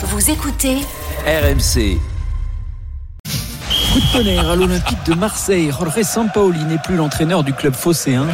Vous 0.00 0.30
écoutez 0.30 0.76
RMC. 1.26 1.98
Coup 3.92 3.98
de 3.98 4.12
tonnerre 4.12 4.48
à 4.48 4.54
l'Olympique 4.54 5.04
de 5.06 5.14
Marseille. 5.14 5.72
Jorge 5.76 6.02
Sampaoli 6.02 6.62
n'est 6.66 6.78
plus 6.78 6.94
l'entraîneur 6.94 7.42
du 7.42 7.52
club 7.52 7.74
phocéen. 7.74 8.26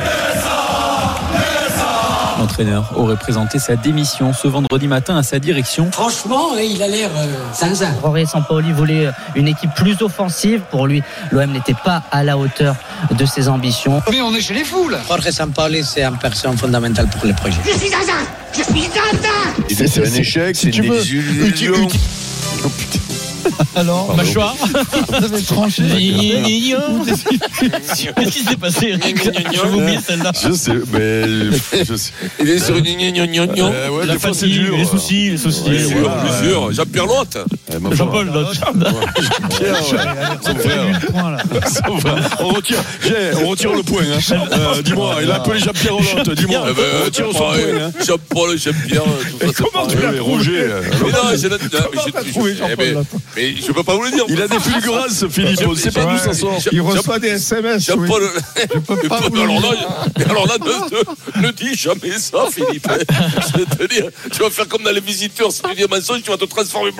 L'entraîneur 2.39 2.93
aurait 2.97 3.17
présenté 3.17 3.59
sa 3.59 3.77
démission 3.77 4.35
ce 4.35 4.47
vendredi 4.47 4.89
matin 4.89 5.17
à 5.17 5.23
sa 5.23 5.39
direction. 5.39 5.91
Franchement, 5.91 6.55
il 6.59 6.83
a 6.83 6.89
l'air 6.89 7.09
euh, 7.17 7.27
zinzin. 7.55 7.95
Jorge 8.03 8.27
Sampaoli 8.27 8.73
voulait 8.73 9.09
une 9.35 9.49
équipe 9.49 9.73
plus 9.75 10.03
offensive. 10.03 10.61
Pour 10.71 10.87
lui, 10.87 11.03
l'OM 11.31 11.51
n'était 11.51 11.73
pas 11.73 12.03
à 12.13 12.25
la 12.25 12.37
hauteur 12.37 12.77
de 13.11 13.25
ses 13.25 13.49
ambitions. 13.49 14.03
Mais 14.11 14.21
on 14.21 14.35
est 14.35 14.43
chez 14.43 14.53
les 14.53 14.65
fous 14.65 14.91
là. 14.91 14.99
Jorge 15.09 15.31
Sampaoli, 15.31 15.83
c'est 15.83 16.05
une 16.05 16.19
personne 16.19 16.59
fondamentale 16.59 17.07
pour 17.07 17.25
le 17.25 17.33
projet. 17.33 17.57
Je 17.65 17.79
suis 17.79 17.89
zinzin 17.89 18.13
Je 18.57 18.63
suis 18.63 18.83
zinzin 18.83 19.87
C'est 19.89 20.01
un 20.01 20.15
échec, 20.15 20.57
c'est 20.57 20.77
une 20.77 20.91
désillusion. 20.91 21.89
Alors, 23.77 24.17
mâchoire 24.17 24.55
Vous 25.09 25.15
avez 25.15 25.43
tranché. 25.43 25.83
Qu'est-ce 28.17 28.31
qui 28.31 28.41
s'est 28.45 28.57
passé, 28.57 28.89
Eric 29.01 29.31
J'avais 29.53 29.75
oublié 29.77 29.99
celle-là. 30.07 30.33
Je 30.41 30.53
sais, 30.53 30.73
mais 30.93 31.85
je 31.85 31.95
sais. 31.97 32.13
Il 32.41 32.49
est 32.51 32.59
sur 32.59 32.77
une 32.77 32.85
gna 32.85 33.11
gna 33.11 33.27
gna 33.27 33.47
gna. 33.47 33.65
Euh, 33.67 33.89
ouais, 33.91 34.07
La 34.07 34.19
fatigue, 34.19 34.53
dur. 34.53 34.77
les 34.77 34.85
soucis, 34.85 35.31
les 35.31 35.37
soucis. 35.39 35.63
Ouais, 35.65 35.71
Bien 35.79 35.89
sûr, 35.89 35.99
voilà. 36.01 36.23
bien 36.23 36.43
sûr. 36.43 36.73
Jean-Pierre 36.73 37.07
Lotte. 37.07 37.39
Eh. 37.71 37.95
Jean-Paul, 37.97 38.29
ouais. 38.31 38.45
Frère. 40.61 40.87
On 42.41 42.49
retire, 42.49 42.79
on 43.43 43.49
retire 43.49 43.73
le 43.75 43.83
point. 43.83 44.03
Hein. 44.03 44.37
Euh, 44.53 44.83
dis-moi, 44.83 45.17
il 45.23 45.31
a 45.31 45.37
appelé 45.37 45.59
Jean-Pierre 45.61 45.95
Hollande. 45.97 46.35
Dis-moi, 46.35 46.67
Eh 46.71 46.75
ben, 46.75 46.83
on 47.01 47.05
retire 47.07 47.27
son 47.33 47.39
pareil. 47.39 47.65
point. 47.73 47.83
Hein. 47.87 47.93
Jean-Paul, 48.07 48.59
Jean-Pierre, 48.59 49.03
Comment 49.57 49.87
tu 49.87 49.97
l'as 49.99 50.23
Roger 50.23 50.61
euh, 50.61 50.83
Mais 51.05 51.11
non, 51.11 51.19
j'ai 51.37 51.49
mais 53.37 53.44
trouvé, 53.53 53.63
je- 53.67 53.73
peux 53.73 53.83
pas 53.83 53.95
vous 53.97 54.03
le 54.03 54.11
dire. 54.11 54.25
Il 54.29 54.41
a 54.41 54.49
des 54.49 54.61
fulgurances, 54.61 55.27
Philippe. 55.29 55.61
On 55.67 55.71
ne 55.71 55.75
sait 55.77 55.91
pas 55.91 56.05
d'où 56.05 56.19
ça 56.19 56.33
sort. 56.33 56.59
Il 56.73 56.81
reçoit 56.81 57.19
des 57.19 57.29
SMS. 57.29 57.91
Mais 57.91 58.09
pas 58.81 58.97
pas- 59.09 59.29
vous 59.29 59.35
le 59.35 59.41
alors 59.43 59.61
dire. 59.61 59.71
là, 59.73 60.07
mais 60.19 60.25
alors 60.25 60.47
là, 60.47 60.55
ne, 60.61 61.41
ne, 61.43 61.47
ne 61.47 61.53
dis 61.53 61.75
jamais 61.75 62.19
ça, 62.19 62.39
Philippe. 62.51 62.87
Je 62.89 63.59
vais 63.59 63.65
te 63.67 63.95
dire, 63.95 64.05
tu 64.33 64.39
vas 64.43 64.51
faire 64.51 64.69
comme 64.69 64.83
dans 64.83 64.93
les 64.93 65.01
visiteurs, 65.01 65.51
si 65.53 65.63
tu 65.63 65.75
dis 65.75 65.83
un 65.85 65.95
mensonge, 65.95 66.23
tu 66.23 66.31
vas 66.31 66.37
te 66.37 66.45
transformer 66.45 66.91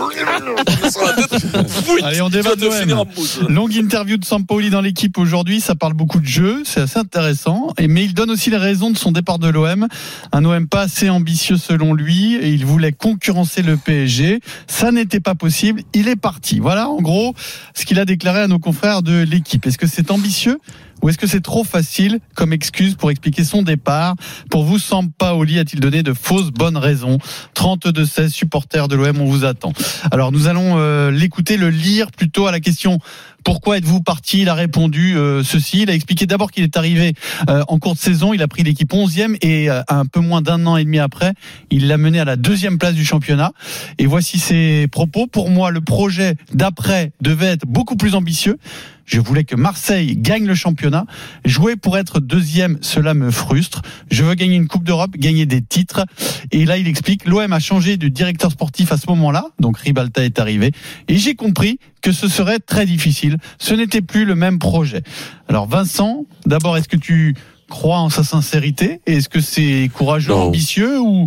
sur 0.91 1.03
la 1.05 1.13
tête. 1.15 1.69
Fouit, 1.69 2.03
Allez, 2.03 2.21
on 2.21 2.29
débat 2.29 2.55
de 2.57 2.69
finir 2.71 3.01
en 3.01 3.05
l'OM. 3.05 3.09
mousse. 3.17 3.39
Longue 3.49 3.75
interview 3.75 4.17
de 4.17 4.25
Sampaoli 4.25 4.71
dans 4.71 4.81
l'équipe 4.81 5.17
aujourd'hui, 5.19 5.61
ça 5.61 5.75
parle 5.75 5.95
beaucoup 5.95 6.21
de 6.21 6.27
jeu, 6.27 6.63
c'est 6.65 6.81
assez 6.81 6.99
intéressant. 6.99 7.73
Et, 7.79 7.89
mais 7.89 8.05
il 8.05 8.15
donne 8.15 8.31
aussi 8.31 8.51
les 8.51 8.57
raisons 8.57 8.91
de 8.91 8.99
son 8.99 9.13
départ 9.13 9.39
de 9.39 9.49
l'OM. 9.49 9.87
Un 10.33 10.45
OM 10.45 10.67
pas 10.69 10.83
assez 10.83 11.09
ambitieux 11.11 11.57
selon 11.57 11.95
lui, 11.95 12.35
et 12.37 12.49
il 12.49 12.65
voulait 12.67 12.93
concurrencer 12.93 13.63
le 13.63 13.77
PSG. 13.77 14.41
Ça 14.67 14.93
n'était 14.93 15.21
pas 15.21 15.35
possible, 15.35 15.83
il 15.95 16.09
est 16.09 16.17
parti. 16.17 16.34
Voilà 16.61 16.89
en 16.89 17.01
gros 17.01 17.35
ce 17.75 17.85
qu'il 17.85 17.99
a 17.99 18.05
déclaré 18.05 18.41
à 18.41 18.49
nos 18.49 18.59
confrères 18.59 19.03
de 19.03 19.23
l'équipe. 19.23 19.67
Est-ce 19.67 19.79
que 19.79 19.87
c'est 19.87 20.11
ambitieux? 20.11 20.59
Ou 21.05 21.11
est-ce 21.11 21.19
que 21.19 21.27
c'est 21.27 21.43
trop 21.43 21.65
facile 21.65 22.19
comme 22.35 22.55
excuse 22.55 22.95
pour 22.95 23.11
expliquer 23.11 23.45
son 23.45 23.61
départ? 23.61 24.15
Pour 24.51 24.65
vous, 24.65 24.79
Sampaoli 24.79 25.59
a-t-il 25.59 25.79
donné 25.79 26.03
de 26.03 26.15
fausses 26.15 26.51
bonnes 26.51 26.79
raisons? 26.79 27.19
32-16 27.55 28.31
supporters 28.31 28.89
de 28.89 28.97
l'OM, 28.97 29.21
on 29.21 29.27
vous 29.27 29.45
attend. 29.45 29.75
Alors 30.11 30.33
nous 30.33 30.47
allons 30.47 30.79
euh, 30.79 31.11
l'écouter, 31.11 31.59
le 31.59 31.69
lire 31.69 32.11
plutôt 32.11 32.47
à 32.47 32.53
la 32.53 32.61
question 32.61 33.01
pourquoi 33.45 33.77
êtes-vous 33.77 34.01
parti? 34.01 34.41
Il 34.41 34.49
a 34.49 34.55
répondu 34.55 35.19
euh, 35.19 35.45
ceci. 35.45 35.83
Il 35.83 35.91
a 35.91 35.95
expliqué 35.95 36.25
d'abord 36.25 36.51
qu'il 36.51 36.65
est 36.65 36.79
arrivé 36.79 37.13
euh, 37.51 37.63
en 37.69 37.79
cours 37.79 37.93
de 37.93 37.99
saison. 37.99 38.33
Il 38.33 38.41
a 38.41 38.49
pris 38.49 38.63
l'équipe 38.63 38.91
11e 38.91 39.37
et 39.43 39.69
un 39.69 40.07
peu 40.07 40.21
moins 40.21 40.41
d'un 40.41 40.65
an 40.65 40.79
et 40.79 40.85
demi 40.85 40.99
après, 40.99 41.35
il 41.71 41.89
l'a 41.89 41.99
mené 41.99 42.21
à 42.21 42.25
la 42.25 42.37
deuxième 42.37 42.79
place 42.79 42.95
du 42.95 43.05
championnat. 43.05 43.53
Et 43.99 44.07
voici 44.07 44.39
ses 44.39 44.89
propos. 44.91 45.27
Pour 45.27 45.51
moi, 45.51 45.71
le 45.71 45.83
projet 45.83 46.37
d'après 46.55 47.13
devait 47.21 47.49
être 47.49 47.67
beaucoup 47.67 47.97
plus 47.97 48.15
ambitieux. 48.15 48.57
Je 49.05 49.21
voulais 49.21 49.45
que 49.45 49.55
Marseille 49.55 50.17
gagne 50.17 50.47
le 50.47 50.55
championnat. 50.55 51.05
Jouer 51.45 51.77
pour 51.77 51.99
être 51.99 52.21
deuxième, 52.21 52.79
cela 52.81 53.15
me 53.15 53.31
frustre. 53.31 53.83
Je 54.11 54.25
veux 54.25 54.35
gagner 54.35 54.57
une 54.57 54.67
Coupe 54.67 54.85
d'Europe, 54.85 55.17
gagner 55.17 55.45
des 55.47 55.61
titres. 55.63 56.07
Et 56.53 56.65
là, 56.65 56.79
il 56.79 56.89
explique, 56.89 57.27
l'OM 57.27 57.53
a 57.53 57.59
changé 57.61 57.97
de 57.97 58.09
directeur 58.09 58.51
sportif 58.51 58.93
à 58.93 58.97
ce 58.97 59.05
moment-là. 59.11 59.47
Donc 59.59 59.79
Ribalta 59.79 60.25
est 60.25 60.39
arrivé. 60.39 60.73
Et 61.09 61.17
j'ai 61.19 61.35
compris 61.35 61.79
que 62.01 62.13
ce 62.13 62.29
serait 62.29 62.59
très 62.61 62.87
difficile. 62.87 63.37
Ce 63.59 63.75
n'était 63.75 64.03
plus 64.03 64.25
le 64.25 64.35
même 64.35 64.59
projet. 64.59 65.03
Alors 65.49 65.67
Vincent, 65.67 66.25
d'abord, 66.47 66.77
est-ce 66.77 66.89
que 66.89 66.97
tu 66.97 67.35
crois 67.69 67.99
en 67.99 68.09
sa 68.11 68.25
sincérité? 68.25 69.01
Et 69.07 69.15
Est-ce 69.15 69.29
que 69.29 69.41
c'est 69.41 69.91
courageux, 69.93 70.33
Non. 70.33 70.43
ambitieux 70.49 70.99
ou 71.01 71.27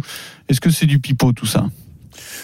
est-ce 0.50 0.62
que 0.62 0.70
c'est 0.72 0.86
du 0.88 1.00
pipeau 1.00 1.32
tout 1.32 1.46
ça? 1.46 1.68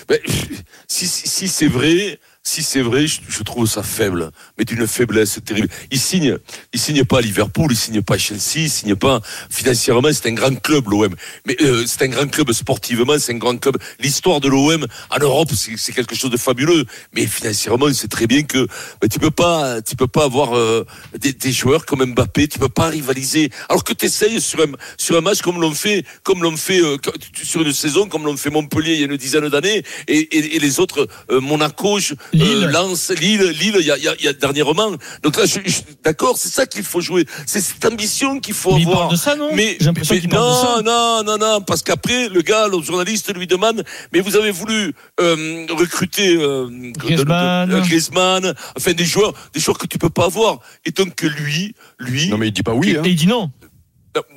Ben, 0.07 0.19
si 0.87 1.07
si, 1.07 1.27
si 1.27 1.47
c'est 1.47 1.67
vrai, 1.67 2.19
si 2.45 2.61
c'est 2.61 2.81
vrai, 2.81 3.07
je, 3.07 3.21
je 3.29 3.41
trouve 3.41 3.65
ça 3.67 3.83
faible, 3.83 4.29
mais 4.57 4.65
d'une 4.65 4.85
faiblesse 4.85 5.39
terrible. 5.45 5.69
Il 5.91 5.99
signe, 5.99 6.37
il 6.73 6.79
signe 6.79 7.05
pas 7.05 7.19
à 7.19 7.21
Liverpool, 7.21 7.67
il 7.71 7.77
signe 7.77 8.01
pas 8.01 8.15
à 8.15 8.17
Chelsea, 8.17 8.57
il 8.57 8.69
signe 8.69 8.95
pas 8.95 9.21
financièrement. 9.49 10.09
C'est 10.11 10.27
un 10.27 10.33
grand 10.33 10.53
club 10.61 10.89
l'OM, 10.89 11.15
mais 11.47 11.55
euh, 11.61 11.85
c'est 11.87 12.01
un 12.01 12.09
grand 12.09 12.27
club 12.29 12.51
sportivement, 12.51 13.17
c'est 13.17 13.33
un 13.33 13.37
grand 13.37 13.57
club. 13.57 13.77
L'histoire 13.99 14.41
de 14.41 14.49
l'OM 14.49 14.85
en 15.09 15.19
Europe, 15.19 15.51
c'est 15.53 15.93
quelque 15.93 16.15
chose 16.15 16.31
de 16.31 16.37
fabuleux, 16.37 16.85
mais 17.15 17.25
financièrement, 17.25 17.87
c'est 17.93 18.09
très 18.09 18.27
bien 18.27 18.43
que 18.43 18.67
tu 19.09 19.19
peux 19.19 19.31
pas, 19.31 19.81
tu 19.81 19.95
peux 19.95 20.07
pas 20.07 20.25
avoir 20.25 20.57
euh, 20.57 20.85
des, 21.17 21.31
des 21.31 21.51
joueurs 21.53 21.85
comme 21.85 22.03
Mbappé, 22.05 22.49
tu 22.49 22.59
peux 22.59 22.67
pas 22.69 22.87
rivaliser. 22.89 23.51
Alors 23.69 23.85
que 23.85 23.93
tu 23.93 24.05
essayes 24.07 24.41
sur 24.41 24.59
un 24.61 24.71
sur 24.97 25.17
un 25.17 25.21
match 25.21 25.41
comme 25.41 25.61
l'ont 25.61 25.73
fait, 25.73 26.03
comme 26.23 26.43
l'ont 26.43 26.57
fait 26.57 26.81
euh, 26.81 26.97
sur 27.41 27.61
une 27.61 27.71
saison, 27.71 28.09
comme 28.09 28.25
l'ont 28.25 28.35
fait 28.35 28.49
Montpellier 28.49 28.95
il 28.95 28.99
y 28.99 29.03
a 29.03 29.05
une 29.05 29.15
dizaine 29.17 29.47
d'années, 29.47 29.83
et, 30.09 30.17
et, 30.17 30.55
et 30.57 30.59
les 30.59 30.81
autres 30.81 31.07
euh, 31.31 31.39
Monaco, 31.39 31.99
je- 31.99 32.13
Lille. 32.33 32.63
euh, 32.65 32.67
Lens, 32.71 33.11
Lille, 33.11 33.41
Lille, 33.59 33.75
il 33.79 33.85
y 33.85 33.91
a, 33.91 33.97
il 33.97 34.03
y 34.03 34.07
a, 34.07 34.15
il 34.19 34.25
y 34.25 34.27
a 34.27 34.33
dernièrement. 34.33 34.91
Donc 35.23 35.37
là, 35.37 35.45
je, 35.45 35.59
je- 35.65 35.81
d'accord, 36.03 36.37
c'est 36.37 36.49
ça 36.49 36.65
qu'il 36.65 36.83
faut 36.83 37.01
jouer. 37.01 37.25
C'est 37.45 37.61
cette 37.61 37.85
ambition 37.85 38.39
qu'il 38.39 38.53
faut 38.53 38.73
Mais 38.75 38.81
il 38.81 38.87
avoir. 38.87 38.99
parle 39.01 39.11
de 39.11 39.17
ça, 39.17 39.35
non 39.35 39.49
Mais, 39.53 39.77
J'ai 39.79 39.85
l'impression 39.85 40.15
mais 40.15 40.21
qu'il 40.21 40.29
parle 40.29 40.49
de 40.49 40.55
ça. 40.67 40.81
non, 40.83 41.23
non, 41.23 41.23
non, 41.23 41.37
non, 41.37 41.61
parce 41.61 41.81
qu'après, 41.83 42.29
le 42.29 42.41
gars, 42.41 42.67
le 42.67 42.81
journaliste 42.81 43.33
lui 43.35 43.47
demande, 43.47 43.83
mais 44.11 44.19
vous 44.19 44.35
avez 44.35 44.51
voulu 44.51 44.93
euh, 45.19 45.65
recruter 45.69 46.35
euh, 46.37 46.67
Griezmann. 46.97 47.67
de- 47.69 47.73
de- 47.73 47.77
euh, 47.77 47.81
Griezmann, 47.81 48.53
enfin 48.77 48.93
des 48.93 49.05
joueurs, 49.05 49.33
des 49.53 49.59
joueurs 49.59 49.77
que 49.77 49.87
tu 49.87 49.97
peux 49.97 50.09
pas 50.09 50.25
avoir. 50.25 50.59
Et 50.85 50.91
donc 50.91 51.15
que 51.15 51.27
lui, 51.27 51.75
lui, 51.99 52.29
Non, 52.29 52.37
mais 52.37 52.47
il 52.47 52.51
dit 52.51 52.63
pas 52.63 52.73
oui. 52.73 52.95
Hein. 52.97 53.03
Et 53.05 53.09
il 53.09 53.15
dit 53.15 53.27
non. 53.27 53.51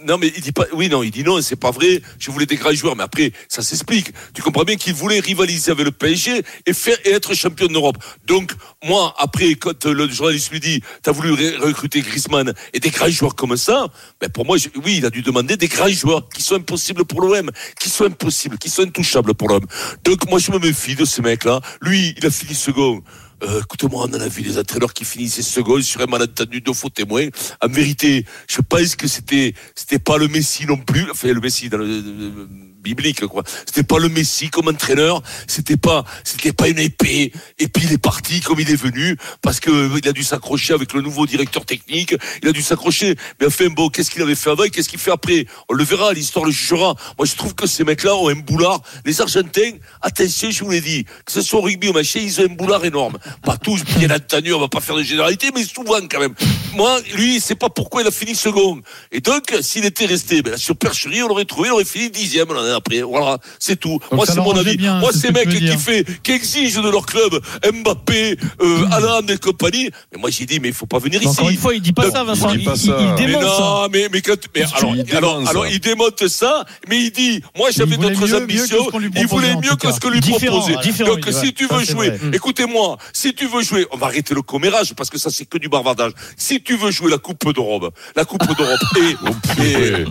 Non, 0.07 0.19
mais 0.19 0.33
il 0.35 0.41
dit 0.41 0.53
pas, 0.53 0.65
oui, 0.73 0.89
non, 0.89 1.03
il 1.03 1.11
dit 1.11 1.25
non, 1.25 1.41
c'est 1.43 1.57
pas 1.57 1.71
vrai. 1.71 2.01
Je 2.19 2.31
voulais 2.31 2.47
des 2.47 2.57
grands 2.57 2.73
joueurs, 2.73 2.97
mais 2.97 3.03
après, 3.03 3.33
ça 3.49 3.63
s'explique. 3.63 4.13
Tu 4.35 4.43
comprends 4.43 4.65
bien 4.65 4.77
qu'il 4.77 4.95
voulait 4.95 5.21
rivaliser 5.21 5.71
avec 5.71 5.85
le 5.85 5.93
PSG 5.93 6.43
et 6.67 6.73
faire 6.73 6.97
et 7.05 7.11
être 7.11 7.35
champion 7.35 7.67
d'Europe. 7.67 7.99
Donc, 8.27 8.53
moi, 8.85 9.15
après, 9.19 9.55
quand 9.55 9.85
le 9.85 10.09
journaliste 10.09 10.51
lui 10.51 10.61
dit, 10.61 10.81
t'as 11.03 11.13
voulu 11.13 11.33
recruter 11.59 12.01
Griezmann 12.01 12.55
et 12.73 12.81
des 12.81 12.91
grands 12.91 13.11
joueurs 13.11 13.35
comme 13.35 13.57
ça, 13.57 13.87
ben 14.21 14.31
pour 14.31 14.47
moi, 14.47 14.57
oui, 14.85 14.97
il 14.99 15.07
a 15.07 15.11
dû 15.11 15.23
demander 15.23 15.57
des 15.57 15.69
grands 15.69 15.89
joueurs 15.89 16.29
qui 16.29 16.43
sont 16.43 16.57
impossibles 16.57 17.05
pour 17.05 17.21
l'OM, 17.21 17.51
qui 17.79 17.91
sont 17.91 18.05
impossibles, 18.05 18.59
qui 18.59 18.71
sont 18.71 18.83
intouchables 18.83 19.35
pour 19.35 19.49
l'OM. 19.49 19.65
Donc, 20.05 20.29
moi, 20.31 20.39
je 20.39 20.51
me 20.53 20.59
méfie 20.59 20.95
de 20.95 21.05
ce 21.05 21.21
mec-là. 21.21 21.61
Lui, 21.83 22.15
il 22.17 22.27
a 22.27 22.31
fini 22.31 22.55
second. 22.55 23.03
Euh, 23.43 23.61
écoute-moi, 23.61 24.07
on 24.09 24.13
a 24.15 24.29
vu 24.29 24.43
des 24.43 24.59
entraîneurs 24.59 24.95
qui 24.95 25.05
finissaient 25.05 25.43
second 25.43 25.81
sur 25.83 26.01
un 26.01 26.07
malentendu 26.07 26.61
de 26.63 26.73
faux 26.73 26.89
témoins. 26.89 27.27
En 27.63 27.69
vérité, 27.69 28.25
je 28.49 28.61
pense 28.63 28.97
que 28.97 29.07
c'était 29.07 29.53
c'était 29.75 29.99
pas 29.99 30.17
le 30.17 30.29
Messi 30.29 30.65
non 30.67 30.79
plus. 30.79 31.11
Enfin, 31.11 31.29
le 31.33 31.41
Messi 31.41 31.69
dans 31.69 31.79
le, 31.79 31.87
le- 31.87 32.01
le- 32.01 32.49
biblique 32.87 33.27
quoi. 33.27 33.43
C'était 33.67 33.83
pas 33.83 33.99
le 33.99 34.09
Messi 34.09 34.49
comme 34.49 34.69
entraîneur. 34.69 35.21
C'était 35.49 35.77
pas 35.77 36.05
c'était 36.23 36.53
pas 36.53 36.69
une 36.69 36.79
épée. 36.79 37.33
Et 37.59 37.67
puis 37.67 37.83
il 37.85 37.93
est 37.93 37.99
parti 37.99 38.41
comme 38.41 38.61
il 38.61 38.71
est 38.71 38.77
venu 38.81 39.17
parce 39.43 39.59
que 39.59 39.71
euh, 39.73 39.99
il 40.01 40.09
a 40.09 40.13
dû 40.13 40.23
s'accrocher 40.23 40.73
avec 40.73 40.93
le 40.93 41.03
nouveau 41.03 41.27
directeur 41.27 41.67
technique. 41.67 42.15
Il 42.43 42.49
a 42.49 42.53
dû 42.53 42.63
s'accrocher. 42.63 43.17
Mais 43.41 43.47
enfin 43.49 43.67
bon, 43.71 43.89
qu'est-ce 43.89 44.09
qu'il 44.11 44.23
avait 44.23 44.37
fait 44.37 44.51
avant 44.51 44.63
et 44.63 44.71
Qu'est-ce 44.71 44.89
qu'il 44.89 45.01
fait 45.01 45.11
après? 45.11 45.47
On 45.69 45.75
le 45.75 45.83
verra. 45.83 46.13
L'histoire 46.13 46.45
le 46.45 46.53
jugera. 46.53 46.95
Moi, 47.19 47.27
je 47.27 47.35
trouve 47.35 47.57
que 47.57 47.67
ces 47.67 47.83
mecs-là 47.83 48.15
ont 48.15 48.29
un 48.29 48.37
boulard. 48.37 48.81
Les 49.05 49.21
Argentins, 49.21 49.73
attention, 50.01 50.51
je 50.53 50.63
vous 50.63 50.71
l'ai 50.71 50.81
dit, 50.81 51.05
que 51.25 51.33
ce 51.33 51.43
soit 51.43 51.59
au 51.59 51.63
rugby 51.63 51.89
ou 51.89 51.93
machin, 51.93 52.21
ils 52.23 52.41
ont 52.41 52.45
un 52.45 52.55
boulard 52.55 52.85
énorme. 52.85 53.19
Pas 53.43 53.57
tous, 53.57 53.83
bien 53.99 54.11
entendu, 54.11 54.53
on 54.53 54.61
va 54.61 54.69
pas 54.69 54.81
faire 54.81 54.97
de 54.97 55.03
généralité, 55.03 55.51
mais 55.55 55.65
souvent 55.65 55.99
quand 56.11 56.21
même. 56.21 56.35
Moi, 56.75 56.99
lui, 57.15 57.37
il 57.37 57.41
sait 57.41 57.55
pas 57.55 57.69
pourquoi 57.69 58.03
il 58.03 58.09
a 58.09 58.11
fini 58.11 58.35
second. 58.35 58.81
Et 59.13 59.21
donc, 59.21 59.55
s'il 59.61 59.85
était 59.85 60.07
resté 60.07 60.43
ben, 60.43 60.51
la 60.53 60.57
supercherie, 60.59 61.23
on 61.23 61.29
l'aurait 61.29 61.45
trouvé, 61.45 61.69
il 61.69 61.73
aurait 61.73 61.85
fini 61.85 62.11
dixième 62.11 62.53
l'année 62.53 62.73
après. 62.75 63.03
Voilà, 63.03 63.39
c'est 63.59 63.77
tout. 63.77 63.99
Moi, 64.13 64.27
ça 64.27 64.35
c'est 64.35 64.41
mon 64.41 64.57
avis. 64.57 64.77
bien, 64.77 64.99
Moi, 65.01 65.11
c'est 65.13 65.19
ce 65.19 65.27
ces 65.29 65.33
mecs 65.33 65.49
qui 65.49 65.77
fait, 65.79 66.05
qui 66.23 66.33
exigent 66.33 66.83
de 66.83 66.91
leur 66.91 67.07
club 67.07 67.41
Mbappé, 67.65 68.37
euh, 68.61 68.87
Haaland 68.91 69.27
et 69.29 69.39
compagnie. 69.39 69.91
Mais 70.13 70.19
moi, 70.21 70.31
j'ai 70.31 70.47
dit, 70.47 70.61
mais 70.61 70.69
il 70.69 70.75
faut 70.75 70.87
pas 70.87 70.99
venir 70.99 71.21
Mais 71.21 71.27
ici. 71.31 71.39
Encore 71.39 71.51
une 71.51 71.57
fois, 71.57 71.75
il 71.75 71.81
dit 71.81 71.93
pas 71.93 72.05
Donc, 72.05 72.13
ça, 72.13 72.25
Vincent. 72.25 72.51
il 72.53 72.61
Il, 72.61 72.77
ça. 72.77 72.97
il 73.19 73.27
Mais 73.27 73.33
ça. 73.33 73.39
non, 73.41 73.89
mais, 73.93 74.09
mais, 74.13 74.21
quand, 74.21 74.37
mais 74.55 74.63
alors, 74.63 74.95
il 74.95 75.17
alors, 75.17 75.39
démente 75.39 75.49
alors, 75.49 75.65
ça. 75.65 75.71
il 75.71 75.81
démonte 75.81 76.29
ça, 76.29 76.65
mais 76.89 76.99
il 77.05 77.11
dit, 77.11 77.43
moi 77.57 77.69
j'avais 77.71 77.97
d'autres 77.97 78.35
ambitions, 78.35 78.85
qu'on 78.87 79.01
il 79.01 79.27
voulait 79.27 79.57
mieux 79.57 79.77
que 79.77 79.91
ce 79.93 80.01
que 80.01 80.09
lui 80.09 80.21
proposait. 80.21 80.75
Donc 81.05 81.27
si 81.31 81.53
tu 81.55 81.67
ça, 81.67 81.77
veux 81.77 81.85
c'est 81.85 81.93
jouer, 81.93 82.11
vrai. 82.11 82.29
Mm. 82.31 82.35
écoutez-moi, 82.35 82.99
Si 83.17 83.33
tu 83.33 83.47
veux 83.47 83.63
jouer, 83.63 83.87
on 83.93 83.97
va 83.97 84.09
arrêter 84.09 84.35
le 84.35 84.43
commérage 84.43 84.95
parce 84.95 85.09
que 85.09 85.17
ça 85.17 85.31
c'est 85.31 85.47
que 85.47 85.57
du 85.57 85.71
bavardage. 85.71 86.13
Si 86.37 86.63
tu 86.63 86.77
veux 86.77 86.91
jouer 86.91 87.11
la 87.11 87.17
Coupe 87.17 87.51
d'Europe, 87.51 87.97
la 88.15 88.27
Coupe 88.27 88.47
d'Europe 88.47 88.79
et, 88.99 89.63
et, 89.65 90.05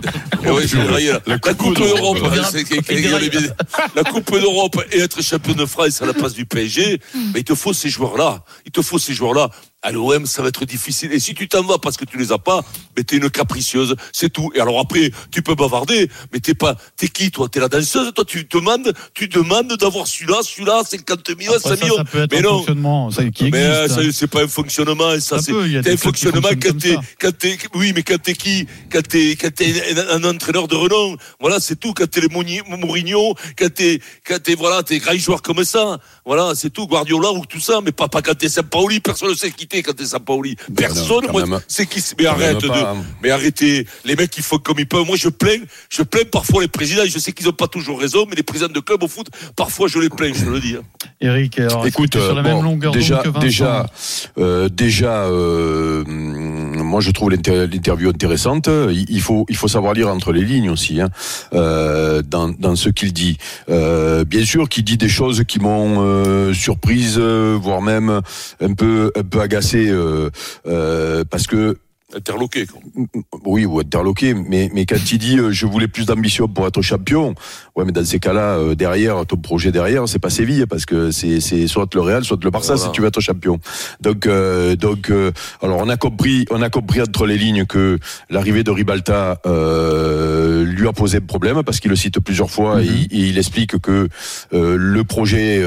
et 0.44 0.50
ouais, 0.50 0.66
j'ai 0.66 0.82
raillé, 0.82 1.12
là. 1.12 1.20
la, 1.24 1.38
Coupe 1.38 1.78
d'Europe, 1.78 2.18
la 3.94 4.02
Coupe 4.02 4.32
d'Europe 4.32 4.84
et 4.90 4.98
être 4.98 5.22
champion 5.22 5.54
de 5.54 5.66
France 5.66 6.02
à 6.02 6.06
la 6.06 6.14
place 6.14 6.32
du 6.32 6.46
PSG, 6.46 7.00
mais 7.32 7.40
il 7.40 7.44
te 7.44 7.54
faut 7.54 7.72
ces 7.72 7.90
joueurs-là. 7.90 8.42
Il 8.64 8.72
te 8.72 8.82
faut 8.82 8.98
ces 8.98 9.14
joueurs-là. 9.14 9.50
À 9.86 9.92
l'OM, 9.92 10.26
ça 10.26 10.42
va 10.42 10.48
être 10.48 10.64
difficile. 10.64 11.12
Et 11.12 11.20
si 11.20 11.32
tu 11.32 11.46
t'en 11.46 11.62
vas 11.62 11.78
parce 11.78 11.96
que 11.96 12.04
tu 12.04 12.18
les 12.18 12.32
as 12.32 12.38
pas, 12.38 12.64
mais 12.96 13.04
t'es 13.04 13.18
une 13.18 13.30
capricieuse, 13.30 13.94
c'est 14.12 14.32
tout. 14.32 14.50
Et 14.56 14.60
alors 14.60 14.80
après, 14.80 15.12
tu 15.30 15.42
peux 15.42 15.54
bavarder, 15.54 16.10
mais 16.32 16.40
t'es 16.40 16.54
pas, 16.54 16.74
t'es 16.96 17.06
qui, 17.06 17.30
toi? 17.30 17.48
T'es 17.48 17.60
la 17.60 17.68
danseuse, 17.68 18.12
toi, 18.12 18.24
tu 18.24 18.48
demandes, 18.50 18.92
tu 19.14 19.28
demandes 19.28 19.72
d'avoir 19.76 20.08
celui-là, 20.08 20.40
celui-là, 20.42 20.82
50 20.84 21.30
millions, 21.38 21.52
Après, 21.52 21.68
100 21.70 21.76
ça, 21.76 21.84
millions. 21.84 21.96
ça 21.98 22.04
peut 22.04 22.22
être 22.22 22.32
mais 22.32 22.38
un 22.38 22.42
non. 22.42 22.56
fonctionnement 22.58 23.10
ça, 23.12 23.24
qui 23.30 23.50
Mais 23.52 23.62
euh, 23.62 23.84
existe. 23.84 24.02
ça, 24.02 24.12
c'est 24.18 24.26
pas 24.26 24.42
un 24.42 24.48
fonctionnement, 24.48 25.10
ça, 25.20 25.20
Ça 25.20 25.38
c'est 25.40 25.52
t'as 25.82 25.92
un 25.92 25.96
fonctionnement 25.96 26.48
quand 26.60 26.78
t'es, 26.78 26.96
quand 27.20 27.38
t'es, 27.38 27.56
oui, 27.76 27.92
mais 27.94 28.02
quand 28.02 28.20
t'es 28.20 28.34
qui, 28.34 28.66
quand 28.90 29.06
t'es, 29.06 29.36
quand 29.40 29.54
t'es 29.54 29.72
un, 30.10 30.24
entraîneur 30.24 30.66
de 30.66 30.74
renom, 30.74 31.16
voilà, 31.38 31.60
c'est 31.60 31.76
tout. 31.78 31.92
Quand 31.94 32.10
t'es 32.10 32.20
le 32.22 32.28
Mouni- 32.28 32.60
Mourinho, 32.68 33.36
quand 33.56 33.72
t'es, 33.72 34.00
quand 34.26 34.42
t'es, 34.42 34.56
voilà, 34.56 34.82
t'es 34.82 34.98
grand 34.98 35.16
joueur 35.16 35.42
comme 35.42 35.62
ça, 35.64 35.98
voilà, 36.24 36.56
c'est 36.56 36.70
tout. 36.70 36.88
Guardiola 36.88 37.30
ou 37.30 37.46
tout 37.46 37.60
ça, 37.60 37.78
mais 37.84 37.92
pas, 37.92 38.08
pas 38.08 38.20
quand 38.20 38.34
t'es 38.36 38.48
Sampaoli, 38.48 38.98
personne 38.98 39.28
ne 39.30 39.34
sait 39.34 39.52
qui 39.52 39.68
t'es 39.68 39.75
quand 39.82 39.94
t'es 39.94 40.04
Sampaoli. 40.06 40.56
Personne, 40.76 41.26
quand 41.26 41.32
moi, 41.32 41.46
même. 41.46 41.60
c'est 41.68 41.86
qui, 41.86 42.02
mais 42.18 42.26
arrête 42.26 42.60
de, 42.60 42.68
pas. 42.68 42.96
mais 43.22 43.30
arrêtez. 43.30 43.86
Les 44.04 44.16
mecs, 44.16 44.36
ils 44.36 44.42
font 44.42 44.58
comme 44.58 44.78
ils 44.78 44.86
peuvent. 44.88 45.06
Moi, 45.06 45.16
je 45.16 45.28
plains, 45.28 45.62
je 45.88 46.02
plains 46.02 46.22
parfois 46.30 46.62
les 46.62 46.68
présidents. 46.68 47.02
Je 47.06 47.18
sais 47.18 47.32
qu'ils 47.32 47.48
ont 47.48 47.52
pas 47.52 47.68
toujours 47.68 48.00
raison, 48.00 48.26
mais 48.28 48.36
les 48.36 48.42
présidents 48.42 48.72
de 48.72 48.80
club 48.80 49.02
au 49.02 49.08
foot, 49.08 49.28
parfois, 49.56 49.88
je 49.88 49.98
les 49.98 50.08
plains, 50.08 50.32
je 50.34 50.44
te 50.44 50.50
le 50.50 50.60
dis. 50.60 50.76
hein. 50.76 50.82
Eric 51.20 51.58
alors, 51.60 51.82
que 51.82 51.88
Écoute, 51.88 52.12
sur 52.14 52.34
la 52.34 52.40
euh, 52.40 52.42
même 52.54 52.62
longueur 52.62 52.92
déjà, 52.92 53.18
que 53.18 53.28
déjà, 53.40 53.86
euh, 54.38 54.68
déjà, 54.68 55.24
euh, 55.24 56.04
moi 56.06 57.00
je 57.00 57.10
trouve 57.10 57.30
l'inter- 57.30 57.66
l'interview 57.66 58.08
intéressante. 58.10 58.68
Il 59.08 59.20
faut, 59.20 59.46
il 59.48 59.56
faut 59.56 59.68
savoir 59.68 59.94
lire 59.94 60.08
entre 60.08 60.32
les 60.32 60.44
lignes 60.44 60.70
aussi, 60.70 61.00
hein, 61.00 61.08
euh, 61.54 62.22
dans, 62.22 62.48
dans 62.48 62.76
ce 62.76 62.88
qu'il 62.88 63.12
dit. 63.12 63.38
Euh, 63.68 64.24
bien 64.24 64.44
sûr, 64.44 64.68
qu'il 64.68 64.84
dit 64.84 64.96
des 64.96 65.08
choses 65.08 65.44
qui 65.46 65.58
m'ont 65.58 65.96
euh, 66.04 66.52
surprise, 66.54 67.16
euh, 67.18 67.58
voire 67.60 67.82
même 67.82 68.20
un 68.60 68.74
peu, 68.74 69.10
un 69.16 69.22
peu 69.22 69.40
agacé, 69.40 69.65
euh, 69.74 70.30
euh, 70.66 71.24
parce 71.28 71.46
que 71.46 71.76
Interloqué, 72.14 72.66
quoi. 72.66 72.80
oui, 73.46 73.66
ou 73.66 73.80
interloqué, 73.80 74.32
mais, 74.32 74.70
mais 74.72 74.86
quand 74.86 75.10
il 75.10 75.18
dit 75.18 75.38
euh, 75.40 75.50
je 75.50 75.66
voulais 75.66 75.88
plus 75.88 76.06
d'ambition 76.06 76.46
pour 76.46 76.64
être 76.68 76.80
champion, 76.80 77.34
ouais, 77.74 77.84
mais 77.84 77.90
dans 77.90 78.04
ces 78.04 78.20
cas-là, 78.20 78.58
euh, 78.58 78.74
derrière, 78.76 79.26
ton 79.26 79.36
projet 79.36 79.72
derrière, 79.72 80.08
c'est 80.08 80.20
pas 80.20 80.30
Séville, 80.30 80.66
parce 80.70 80.86
que 80.86 81.10
c'est, 81.10 81.40
c'est 81.40 81.66
soit 81.66 81.92
le 81.94 82.00
Real, 82.00 82.22
soit 82.24 82.38
le 82.44 82.50
Barça 82.50 82.74
Voilà. 82.74 82.86
si 82.86 82.92
tu 82.92 83.00
veux 83.00 83.08
être 83.08 83.18
champion. 83.20 83.58
Donc, 84.00 84.26
euh, 84.26 84.76
donc, 84.76 85.10
euh, 85.10 85.32
alors 85.60 85.78
on 85.78 85.88
a 85.88 85.96
compris, 85.96 86.44
on 86.52 86.62
a 86.62 86.70
compris 86.70 87.02
entre 87.02 87.26
les 87.26 87.36
lignes 87.36 87.66
que 87.66 87.98
l'arrivée 88.30 88.62
de 88.62 88.70
Ribalta 88.70 89.40
euh, 89.44 90.64
lui 90.64 90.86
a 90.86 90.92
posé 90.92 91.20
problème, 91.20 91.64
parce 91.64 91.80
qu'il 91.80 91.90
le 91.90 91.96
cite 91.96 92.20
plusieurs 92.20 92.52
fois 92.52 92.82
et, 92.82 92.86
il- 92.86 93.02
et 93.10 93.28
il 93.30 93.36
explique 93.38 93.78
que 93.80 94.08
euh, 94.52 94.76
le 94.78 95.02
projet 95.02 95.60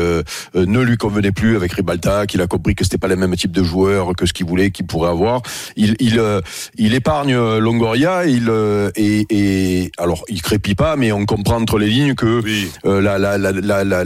ne 0.56 0.80
lui 0.82 0.96
convenait 0.96 1.34
plus 1.34 1.58
avec 1.58 1.74
Ribalta, 1.74 2.28
qu'il 2.28 2.40
a 2.42 2.48
compris 2.48 2.76
que 2.76 2.86
c'était 2.86 2.98
pas 2.98 3.10
le 3.10 3.18
même 3.18 3.36
type 3.36 3.52
de 3.52 3.62
joueur 3.64 4.16
que 4.16 4.26
ce 4.26 4.32
qu'il 4.32 4.46
voulait, 4.46 4.72
qu'il 4.72 4.86
pourrait 4.88 5.10
avoir. 5.10 5.42
Il, 5.76 5.98
il, 6.00 6.18
euh, 6.30 6.42
il 6.78 6.94
épargne 6.94 7.34
euh, 7.34 7.60
Longoria, 7.60 8.26
il 8.26 8.48
euh, 8.50 8.92
et, 8.96 9.26
et 9.30 9.92
alors 9.98 10.24
il 10.30 10.42
crépit 10.42 10.76
pas, 10.76 10.96
mais 10.96 11.12
on 11.12 11.26
comprend 11.26 11.58
entre 11.62 11.78
les 11.80 11.88
lignes 11.88 12.16
que 12.16 12.42
Oui. 12.44 12.70
euh, 12.86 13.02
la, 13.02 13.18
la, 13.18 13.38
la, 13.38 13.84
la, 13.84 14.04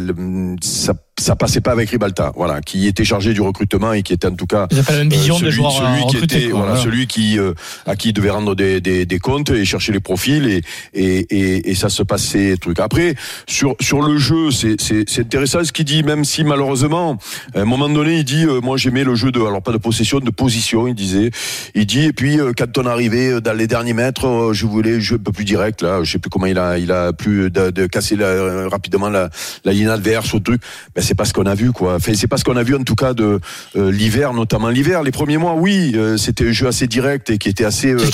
ça, 0.62 0.94
ça 1.19 1.36
passait 1.36 1.62
pas 1.62 1.71
avec 1.71 1.92
Ribalta, 1.92 2.31
voilà, 2.36 2.60
qui 2.62 2.88
était 2.88 3.04
chargé 3.06 3.33
du 3.33 3.42
recrutement 3.42 3.94
et 3.94 4.01
qui 4.01 4.13
était 4.13 4.27
en 4.27 4.36
tout 4.36 4.48
cas 4.48 4.68
Ils 4.71 4.77
n'ont 4.77 4.83
pas 4.83 4.94
la 4.94 4.98
même 5.00 5.10
vision 5.10 5.36
euh, 5.36 5.39
des 5.39 5.44
celui, 5.45 5.51
joueurs 5.56 5.75
à 5.75 5.95
celui 5.95 6.00
qui 6.07 6.15
recruter, 6.15 6.38
était 6.38 6.50
quoi, 6.50 6.60
voilà, 6.60 6.74
voilà. 6.75 6.83
celui 6.83 7.07
qui 7.07 7.38
euh, 7.39 7.54
à 7.86 7.95
qui 7.95 8.10
il 8.10 8.13
devait 8.13 8.31
rendre 8.31 8.56
des, 8.56 8.81
des, 8.81 9.06
des 9.06 9.19
comptes 9.19 9.51
et 9.51 9.63
chercher 9.63 9.92
les 9.92 10.00
profils 10.00 10.48
et 10.48 10.62
et, 10.94 11.19
et, 11.30 11.69
et 11.69 11.75
ça 11.75 11.89
se 11.89 12.01
passait 12.04 12.57
truc. 12.60 12.80
Après 12.80 13.13
sur 13.48 13.75
sur 13.80 14.01
le 14.01 14.18
jeu 14.18 14.50
c'est 14.51 14.81
c'est 14.81 15.07
c'est 15.07 15.21
intéressant 15.21 15.63
ce 15.63 15.71
qu'il 15.71 15.86
dit 15.86 16.01
même 16.04 16.25
si 16.25 16.44
malheureusement 16.44 17.18
à 17.54 17.62
un 17.62 17.65
moment 17.65 17.89
donné 17.89 18.18
il 18.18 18.24
dit 18.25 18.45
euh, 18.45 18.60
moi 18.60 18.77
j'aimais 18.77 19.04
le 19.04 19.13
jeu 19.15 19.31
de 19.31 19.39
alors 19.39 19.62
pas 19.62 19.71
de 19.71 19.77
possession 19.77 20.19
de 20.19 20.31
position 20.31 20.88
il 20.88 20.95
disait. 20.95 21.30
Il 21.75 21.86
dit 21.86 22.06
et 22.06 22.13
puis 22.13 22.39
euh, 22.39 22.54
quand 22.57 22.75
on 22.80 22.86
arrivait 22.88 23.39
dans 23.39 23.54
les 23.56 23.68
derniers 23.68 23.94
mètres 23.94 24.25
euh, 24.27 24.54
je 24.54 24.65
voulais 24.65 25.00
jouer 25.00 25.18
un 25.19 25.24
peu 25.24 25.31
plus 25.31 25.45
direct 25.45 25.83
là 25.83 26.04
je 26.04 26.12
sais 26.12 26.19
plus 26.19 26.30
comment 26.31 26.48
il 26.48 26.57
a 26.57 26.80
il 26.80 26.92
a 26.92 27.13
plus 27.13 27.51
de, 27.51 27.69
de 27.69 27.86
casser 27.86 28.15
la- 28.15 28.68
rapidement 28.68 29.10
la, 29.10 29.30
la 29.63 29.74
ligne 29.74 29.89
adverse 29.89 30.33
ou 30.33 30.39
truc 30.39 30.62
c'est 31.03 31.15
pas 31.15 31.25
ce 31.25 31.33
qu'on 31.33 31.45
a 31.45 31.53
vu 31.55 31.71
quoi 31.71 31.95
enfin 31.95 32.13
c'est 32.15 32.27
pas 32.27 32.38
ce 32.38 32.44
qu'on 32.44 32.55
a 32.57 32.63
vu 32.63 32.75
en 32.75 32.83
tout 32.83 32.95
cas 32.95 33.13
de 33.13 33.39
euh, 33.75 33.91
l'hiver 33.91 34.33
notamment 34.33 34.69
l'hiver 34.69 35.03
les 35.03 35.11
premiers 35.11 35.38
mois 35.38 35.53
oui 35.53 35.94
euh, 35.95 36.17
c'était 36.17 36.47
un 36.47 36.51
jeu 36.51 36.67
assez 36.67 36.88
direct 36.88 37.29
et 37.29 37.38
qui 37.38 37.50
était 37.50 37.65
assez 37.65 37.89
euh, 37.94 38.00
ce 38.00 38.05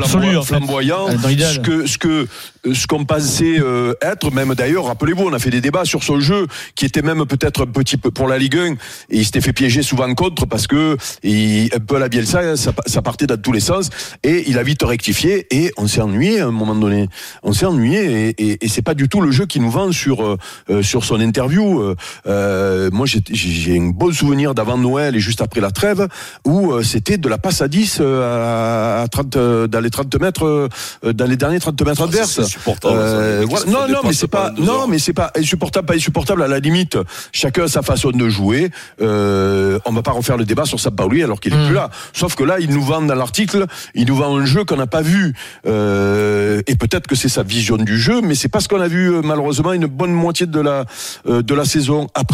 dans 0.00 0.06
flamboyant- 0.08 0.38
en 0.40 0.42
fait. 0.42 0.54
flamboyant 0.56 1.08
dans 1.22 1.28
l'idéal. 1.28 1.52
ce 1.54 1.58
que 1.60 1.86
ce 1.86 1.98
que 1.98 2.26
ce 2.74 2.86
qu'on 2.86 3.04
pensait 3.04 3.58
euh, 3.60 3.94
être 4.02 4.30
même 4.32 4.54
d'ailleurs 4.54 4.86
rappelez-vous 4.86 5.24
on 5.24 5.32
a 5.32 5.38
fait 5.38 5.50
des 5.50 5.60
débats 5.60 5.84
sur 5.84 6.02
son 6.02 6.18
jeu 6.20 6.46
qui 6.74 6.84
était 6.86 7.02
même 7.02 7.24
peut-être 7.26 7.62
un 7.62 7.66
petit 7.66 7.96
peu 7.96 8.10
pour 8.10 8.26
la 8.28 8.38
Ligue 8.38 8.56
1 8.56 8.64
et 8.72 8.76
il 9.10 9.24
s'était 9.24 9.40
fait 9.40 9.52
piéger 9.52 9.82
souvent 9.82 10.12
contre 10.14 10.46
parce 10.46 10.66
que 10.66 10.96
il, 11.22 11.70
un 11.74 11.78
peu 11.80 11.96
à 11.96 11.98
la 11.98 12.08
Bielsa 12.08 12.56
ça, 12.56 12.72
ça 12.86 13.02
partait 13.02 13.26
dans 13.26 13.36
tous 13.40 13.52
les 13.52 13.60
sens 13.60 13.90
et 14.22 14.44
il 14.48 14.58
a 14.58 14.62
vite 14.62 14.82
rectifié 14.82 15.46
et 15.50 15.72
on 15.76 15.86
s'est 15.86 16.00
ennuyé 16.00 16.40
à 16.40 16.46
un 16.46 16.50
moment 16.50 16.74
donné 16.74 17.08
on 17.42 17.52
s'est 17.52 17.66
ennuyé 17.66 18.28
et, 18.30 18.42
et, 18.52 18.64
et 18.64 18.68
c'est 18.68 18.82
pas 18.82 18.94
du 18.94 19.08
tout 19.08 19.20
le 19.20 19.30
jeu 19.30 19.46
qui 19.46 19.60
nous 19.60 19.70
vend 19.70 19.92
sur 19.92 20.24
euh, 20.24 20.36
euh, 20.70 20.82
sur 20.82 21.04
son 21.04 21.20
interview 21.20 21.80
Euh, 21.80 21.94
euh, 22.38 22.90
moi 22.92 23.06
j'ai 23.06 23.20
j'ai 23.30 23.78
un 23.78 23.88
bon 23.90 24.12
souvenir 24.12 24.54
d'avant 24.54 24.78
Noël 24.78 25.16
et 25.16 25.20
juste 25.20 25.40
après 25.42 25.60
la 25.60 25.70
trêve 25.70 26.06
où 26.46 26.72
euh, 26.72 26.82
c'était 26.82 27.18
de 27.18 27.28
la 27.28 27.38
passe 27.38 27.60
à 27.62 27.68
10 27.68 27.98
euh, 28.00 29.00
à, 29.00 29.02
à 29.02 29.08
30 29.08 29.36
euh, 29.36 29.66
dans 29.66 29.80
les 29.80 29.90
30 29.90 30.14
mètres 30.20 30.44
euh, 30.46 31.12
dans 31.12 31.26
les 31.26 31.36
derniers 31.36 31.58
30 31.60 31.80
mètres 31.86 32.02
adverses 32.02 32.32
C'est 32.32 32.42
insupportable. 32.42 32.94
euh, 32.96 33.44
voilà. 33.48 33.66
Non, 33.66 33.88
non, 33.88 34.00
mais 34.04 34.12
c'est 34.12 34.28
pas, 34.28 34.52
non, 34.58 34.86
mais 34.86 34.98
c'est 34.98 35.12
pas 35.12 35.30
insupportable, 35.36 35.86
pas 35.86 35.94
insupportable. 35.94 36.42
À 36.42 36.48
la 36.48 36.58
limite, 36.60 36.96
chacun 37.32 37.64
a 37.64 37.68
sa 37.68 37.82
façon 37.82 38.10
de 38.10 38.28
jouer. 38.28 38.70
Euh, 39.00 39.78
on 39.84 39.92
va 39.92 40.02
pas 40.02 40.12
refaire 40.12 40.36
le 40.36 40.44
débat 40.44 40.64
sur 40.64 40.78
Sampaoli 40.80 41.22
alors 41.22 41.40
qu'il 41.40 41.52
est 41.54 41.64
plus 41.66 41.74
là. 41.74 41.90
Sauf 42.12 42.34
que 42.34 42.44
là, 42.44 42.60
il 42.60 42.70
nous 42.70 42.82
vend 42.82 43.02
dans 43.02 43.14
l'article, 43.14 43.66
il 43.94 44.06
nous 44.06 44.16
vend 44.16 44.36
un 44.36 44.44
jeu 44.44 44.64
qu'on 44.64 44.76
n'a 44.76 44.86
pas 44.86 45.02
vu. 45.02 45.34
Euh, 45.66 46.60
et 46.66 46.76
peut-être 46.76 47.06
que 47.06 47.14
c'est 47.14 47.28
sa 47.28 47.42
vision 47.42 47.76
du 47.76 47.98
jeu, 47.98 48.20
mais 48.22 48.34
c'est 48.34 48.48
pas 48.48 48.60
ce 48.60 48.68
qu'on 48.68 48.80
a 48.80 48.88
vu 48.88 49.10
malheureusement 49.24 49.72
une 49.72 49.86
bonne 49.86 50.12
moitié 50.12 50.46
de 50.46 50.60
la 50.60 50.84
euh, 51.26 51.42
de 51.42 51.54
la 51.54 51.64
saison. 51.64 52.06
Après, 52.14 52.27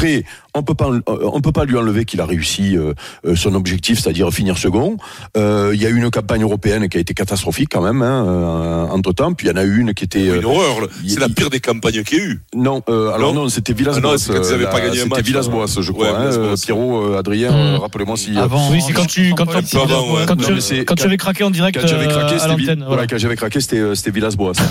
on 0.55 0.63
peut 0.63 0.75
pas, 0.75 0.89
on 1.07 1.41
peut 1.41 1.53
pas 1.53 1.65
lui 1.65 1.77
enlever 1.77 2.05
qu'il 2.05 2.21
a 2.21 2.27
réussi 2.27 2.77
euh, 2.77 2.93
euh, 3.27 3.35
son 3.35 3.55
objectif, 3.55 3.99
c'est-à-dire 4.01 4.31
finir 4.31 4.57
second. 4.59 4.97
Euh, 5.37 5.73
Il 5.75 5.83
y 5.83 5.87
a 5.87 5.89
eu 5.89 5.97
une 5.97 6.11
campagne 6.11 6.43
européenne 6.43 6.89
qui 6.89 6.97
a 6.97 7.01
été 7.01 7.15
catastrophique 7.15 7.69
quand 7.73 7.83
même 7.83 8.03
hein, 8.03 8.89
entre 8.93 9.13
temps. 9.13 9.33
Puis 9.33 9.49
il 9.49 9.51
y 9.51 9.53
en 9.53 9.57
a 9.57 9.65
eu 9.65 9.79
une 9.79 9.95
qui 9.95 10.05
était 10.05 10.29
euh, 10.29 10.39
Une 10.39 10.45
horreur. 10.45 10.89
C'est 11.07 11.19
la 11.21 11.29
pire 11.29 11.51
des 11.51 11.61
campagnes 11.61 12.03
qu'il 12.05 12.19
y 12.19 12.21
a 12.21 12.25
eu. 12.25 12.43
non, 12.55 12.83
euh, 12.89 13.11
alors 13.13 13.35
Non 13.35 13.43
non, 13.43 13.49
c'était 13.49 13.73
Villas-Boas. 13.73 14.17
Ah 14.29 14.33
euh, 14.33 14.93
C'était 14.95 15.23
Villas-Boas, 15.23 15.67
je 15.81 15.93
crois. 15.93 16.13
Ouais, 16.13 16.19
hein, 16.37 16.55
Pierrot, 16.63 17.15
euh, 17.15 17.19
Adrien, 17.19 17.79
rappelez-moi 17.79 18.17
si. 18.17 18.37
Avant, 18.39 18.71
Oui, 18.71 18.81
c'est 18.87 18.93
quand 18.93 19.07
tu 19.07 19.35
quand, 19.35 19.47
tu- 19.47 19.77
ouais. 19.77 20.25
quand 20.27 20.37
Non, 20.37 20.59
tu 20.59 20.85
quand 20.85 20.95
tu 20.95 21.05
avais 21.05 21.17
craqué 21.17 21.45
en 21.45 21.51
direct 21.51 21.79
Quand 21.81 21.87
j'avais 23.19 23.37
craqué, 23.37 23.61
c'était 23.61 24.11
Villas-Boas. 24.11 24.53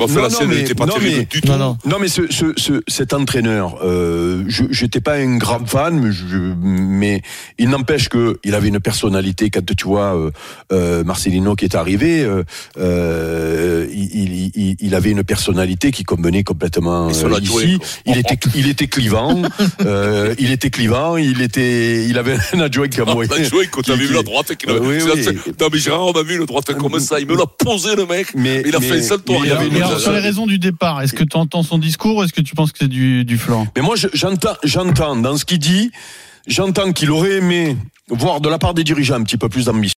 Enfin, 0.00 0.22
la 0.22 0.30
scène 0.30 0.50
n'était 0.50 0.74
pas 0.74 0.86
non, 0.86 0.94
terrible 0.94 1.16
mais- 1.18 1.24
du 1.24 1.40
tout. 1.40 1.48
Non, 1.48 1.58
non. 1.58 1.78
non 1.86 1.96
mais 2.00 2.08
ce, 2.08 2.22
ce, 2.30 2.46
ce- 2.56 2.82
cet 2.88 3.12
entraîneur, 3.12 3.78
euh, 3.84 4.44
je 4.48 4.64
j'étais 4.70 5.00
pas 5.00 5.14
un 5.14 5.36
grand 5.36 5.64
fan, 5.66 5.98
mais, 6.00 6.12
je- 6.12 6.54
mais 6.62 7.22
il 7.58 7.68
n'empêche 7.70 8.08
que 8.08 8.38
il 8.44 8.54
avait 8.54 8.68
une 8.68 8.80
personnalité. 8.80 9.50
Quand 9.50 9.64
tu 9.76 9.84
vois 9.86 10.16
euh, 10.16 10.30
euh, 10.72 11.04
Marcelino 11.04 11.54
qui 11.54 11.64
est 11.64 11.74
arrivé, 11.74 12.22
euh, 12.22 12.42
euh, 12.78 13.86
il, 13.92 14.14
il, 14.14 14.50
il- 14.54 14.76
il 14.80 14.94
avait 14.94 15.10
une 15.10 15.24
personnalité 15.24 15.90
qui 15.90 16.04
convenait 16.04 16.42
complètement 16.44 17.08
euh, 17.08 17.34
adjoint, 17.34 17.62
ici. 17.62 17.78
quoi. 17.78 17.86
Il 18.06 18.18
était 18.18 18.38
il 18.54 18.68
était 18.68 18.86
clivant, 18.86 19.42
euh, 19.84 20.34
il 20.38 20.50
était 20.52 20.70
clivant, 20.70 21.16
il 21.16 21.40
était 21.42 22.06
il 22.06 22.18
avait 22.18 22.36
un 22.52 22.60
adjoint 22.60 22.88
qui 22.88 23.00
a 23.00 23.04
Ah, 23.06 23.14
moyen- 23.14 23.30
on 23.32 23.40
a 23.40 23.42
joué 23.42 23.66
quand 23.70 23.82
t'as 23.82 23.94
vu 23.96 24.12
la 24.12 24.22
droite. 24.22 24.54
qui- 24.56 24.66
Euh, 24.68 24.78
oui, 24.82 24.96
oui. 25.02 25.38
Non, 25.60 25.68
mais 25.72 25.78
Gérard, 25.78 26.06
on 26.06 26.12
a 26.12 26.22
vu 26.22 26.38
le 26.38 26.46
droite 26.46 26.72
comme 26.74 26.98
ça. 27.00 27.20
Il 27.20 27.26
me 27.26 27.36
l'a 27.36 27.46
posé, 27.46 27.94
le 27.96 28.06
mec. 28.06 28.28
Mais- 28.34 28.62
il 28.66 28.74
a 28.74 28.78
mais- 28.80 28.86
fait 28.88 28.98
un 28.98 29.02
salto 29.02 29.32
mais 29.34 29.46
il 29.46 29.52
avait 29.52 29.66
une 29.68 29.78
alors, 29.86 30.00
sur 30.00 30.12
les 30.12 30.20
raisons 30.20 30.46
du 30.46 30.58
départ, 30.58 31.02
est-ce 31.02 31.12
que 31.14 31.24
tu 31.24 31.36
entends 31.36 31.62
son 31.62 31.78
discours 31.78 32.16
ou 32.16 32.22
est-ce 32.24 32.32
que 32.32 32.40
tu 32.40 32.54
penses 32.54 32.72
que 32.72 32.78
c'est 32.80 32.88
du, 32.88 33.24
du 33.24 33.38
flanc? 33.38 33.66
Mais 33.76 33.82
moi, 33.82 33.96
je- 33.96 34.08
j'entends, 34.14 34.56
j'entends 34.64 35.16
dans 35.16 35.36
ce 35.36 35.44
qu'il 35.44 35.58
dit, 35.58 35.90
j'entends 36.46 36.92
qu'il 36.92 37.10
aurait 37.10 37.36
aimé 37.36 37.76
voir 38.08 38.40
de 38.40 38.48
la 38.48 38.58
part 38.58 38.74
des 38.74 38.84
dirigeants 38.84 39.16
un 39.16 39.22
petit 39.24 39.36
peu 39.38 39.48
plus 39.48 39.64
d'ambition. 39.66 39.94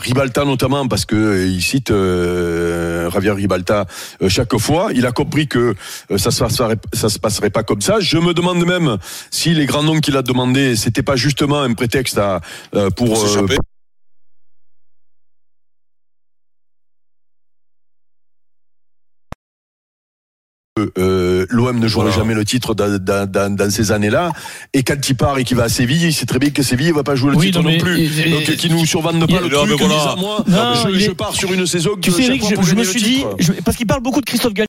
Ribalta 0.00 0.46
notamment 0.46 0.88
parce 0.88 1.04
que 1.04 1.14
euh, 1.14 1.46
il 1.46 1.60
cite 1.62 1.90
euh, 1.90 3.10
Javier 3.10 3.32
Ribalta 3.32 3.84
euh, 4.22 4.28
chaque 4.30 4.56
fois. 4.56 4.88
Il 4.94 5.04
a 5.04 5.12
compris 5.12 5.46
que 5.48 5.74
euh, 6.10 6.18
ça 6.18 6.30
se 6.30 6.42
passerait, 6.42 6.78
ça 6.94 7.10
se 7.10 7.18
passerait 7.18 7.50
pas 7.50 7.62
comme 7.62 7.82
ça. 7.82 8.00
Je 8.00 8.16
me 8.16 8.32
demande 8.32 8.64
même 8.64 8.96
si 9.30 9.52
les 9.52 9.66
grands 9.66 9.82
noms 9.82 10.00
qu'il 10.00 10.16
a 10.16 10.22
demandé, 10.22 10.76
c'était 10.76 11.02
pas 11.02 11.16
justement 11.16 11.60
un 11.60 11.74
prétexte 11.74 12.16
à, 12.16 12.40
euh, 12.74 12.88
pour, 12.88 13.08
Pour 13.08 13.46
euh, 20.82 20.92
euh, 20.98 21.46
l'OM 21.50 21.78
ne 21.78 21.88
jouerait 21.88 22.12
jamais 22.12 22.34
le 22.34 22.44
titre 22.44 22.74
dans, 22.74 22.98
dans, 22.98 23.30
dans, 23.30 23.54
dans 23.54 23.70
ces 23.70 23.92
années-là. 23.92 24.32
Et 24.72 24.82
quand 24.82 25.08
il 25.08 25.16
part 25.16 25.38
et 25.38 25.44
qu'il 25.44 25.56
va 25.56 25.64
à 25.64 25.68
Séville, 25.68 26.02
il 26.04 26.12
sait 26.12 26.26
très 26.26 26.38
bien 26.38 26.50
que 26.50 26.62
Séville 26.62 26.88
ne 26.88 26.92
va 26.94 27.02
pas 27.04 27.14
jouer 27.14 27.30
le 27.32 27.36
Oui, 27.36 27.46
titre 27.46 27.62
non, 27.62 27.70
non, 27.70 27.78
plus. 27.78 27.98
et- 28.00 28.28
et- 28.28 28.30
Donc 28.30 28.42
qu'ils 28.56 28.72
nous 28.74 28.84
survendent 28.86 29.26
pas 29.26 29.40
le 29.40 29.48
truc. 29.48 29.68
mais 29.70 29.76
voilà. 29.76 29.94
disant, 29.94 30.16
moi, 30.18 30.44
Non, 30.48 30.74
je, 30.84 30.88
il 30.90 31.00
je 31.00 31.10
pars 31.12 31.34
sur 31.34 31.52
une 31.52 31.66
saison 31.66 31.90
Tu 32.00 32.10
que 32.10 32.16
sais, 32.16 32.24
Eric, 32.24 32.42
je, 32.62 32.74
me 32.74 32.84
suis 32.84 33.02
dit, 33.02 33.24
je- 33.38 33.52
parce 33.64 33.76
qu'il 33.76 33.86
parle 33.86 34.02
beaucoup 34.02 34.20
de 34.20 34.26
Christophe 34.26 34.52
Galtier. 34.54 34.66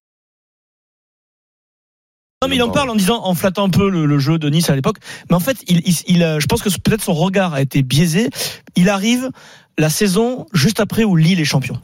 Non, 2.41 2.49
mais 2.49 2.57
il 2.57 2.63
en 2.63 2.69
parle 2.71 2.89
en 2.89 2.95
disant, 2.95 3.21
en 3.23 3.35
flattant 3.35 3.63
un 3.65 3.69
peu 3.69 3.89
le, 3.89 4.05
le 4.05 4.19
jeu 4.19 4.37
de 4.37 4.49
Nice 4.49 4.69
à 4.69 4.75
l'époque. 4.75 4.97
Mais 5.29 5.35
en 5.35 5.39
fait, 5.39 5.57
il, 5.67 5.81
il, 5.85 5.95
il 6.07 6.23
a- 6.23 6.39
je 6.39 6.45
pense 6.45 6.61
que 6.61 6.69
peut-être 6.81 7.01
son 7.03 7.13
regard 7.13 7.53
a 7.53 7.61
été 7.61 7.83
biaisé. 7.83 8.29
Il 8.75 8.89
arrive 8.89 9.29
la 9.77 9.89
saison 9.89 10.45
juste 10.53 10.81
après 10.81 11.05
où 11.05 11.15
Lille 11.15 11.39
est 11.39 11.45
champion. 11.45 11.79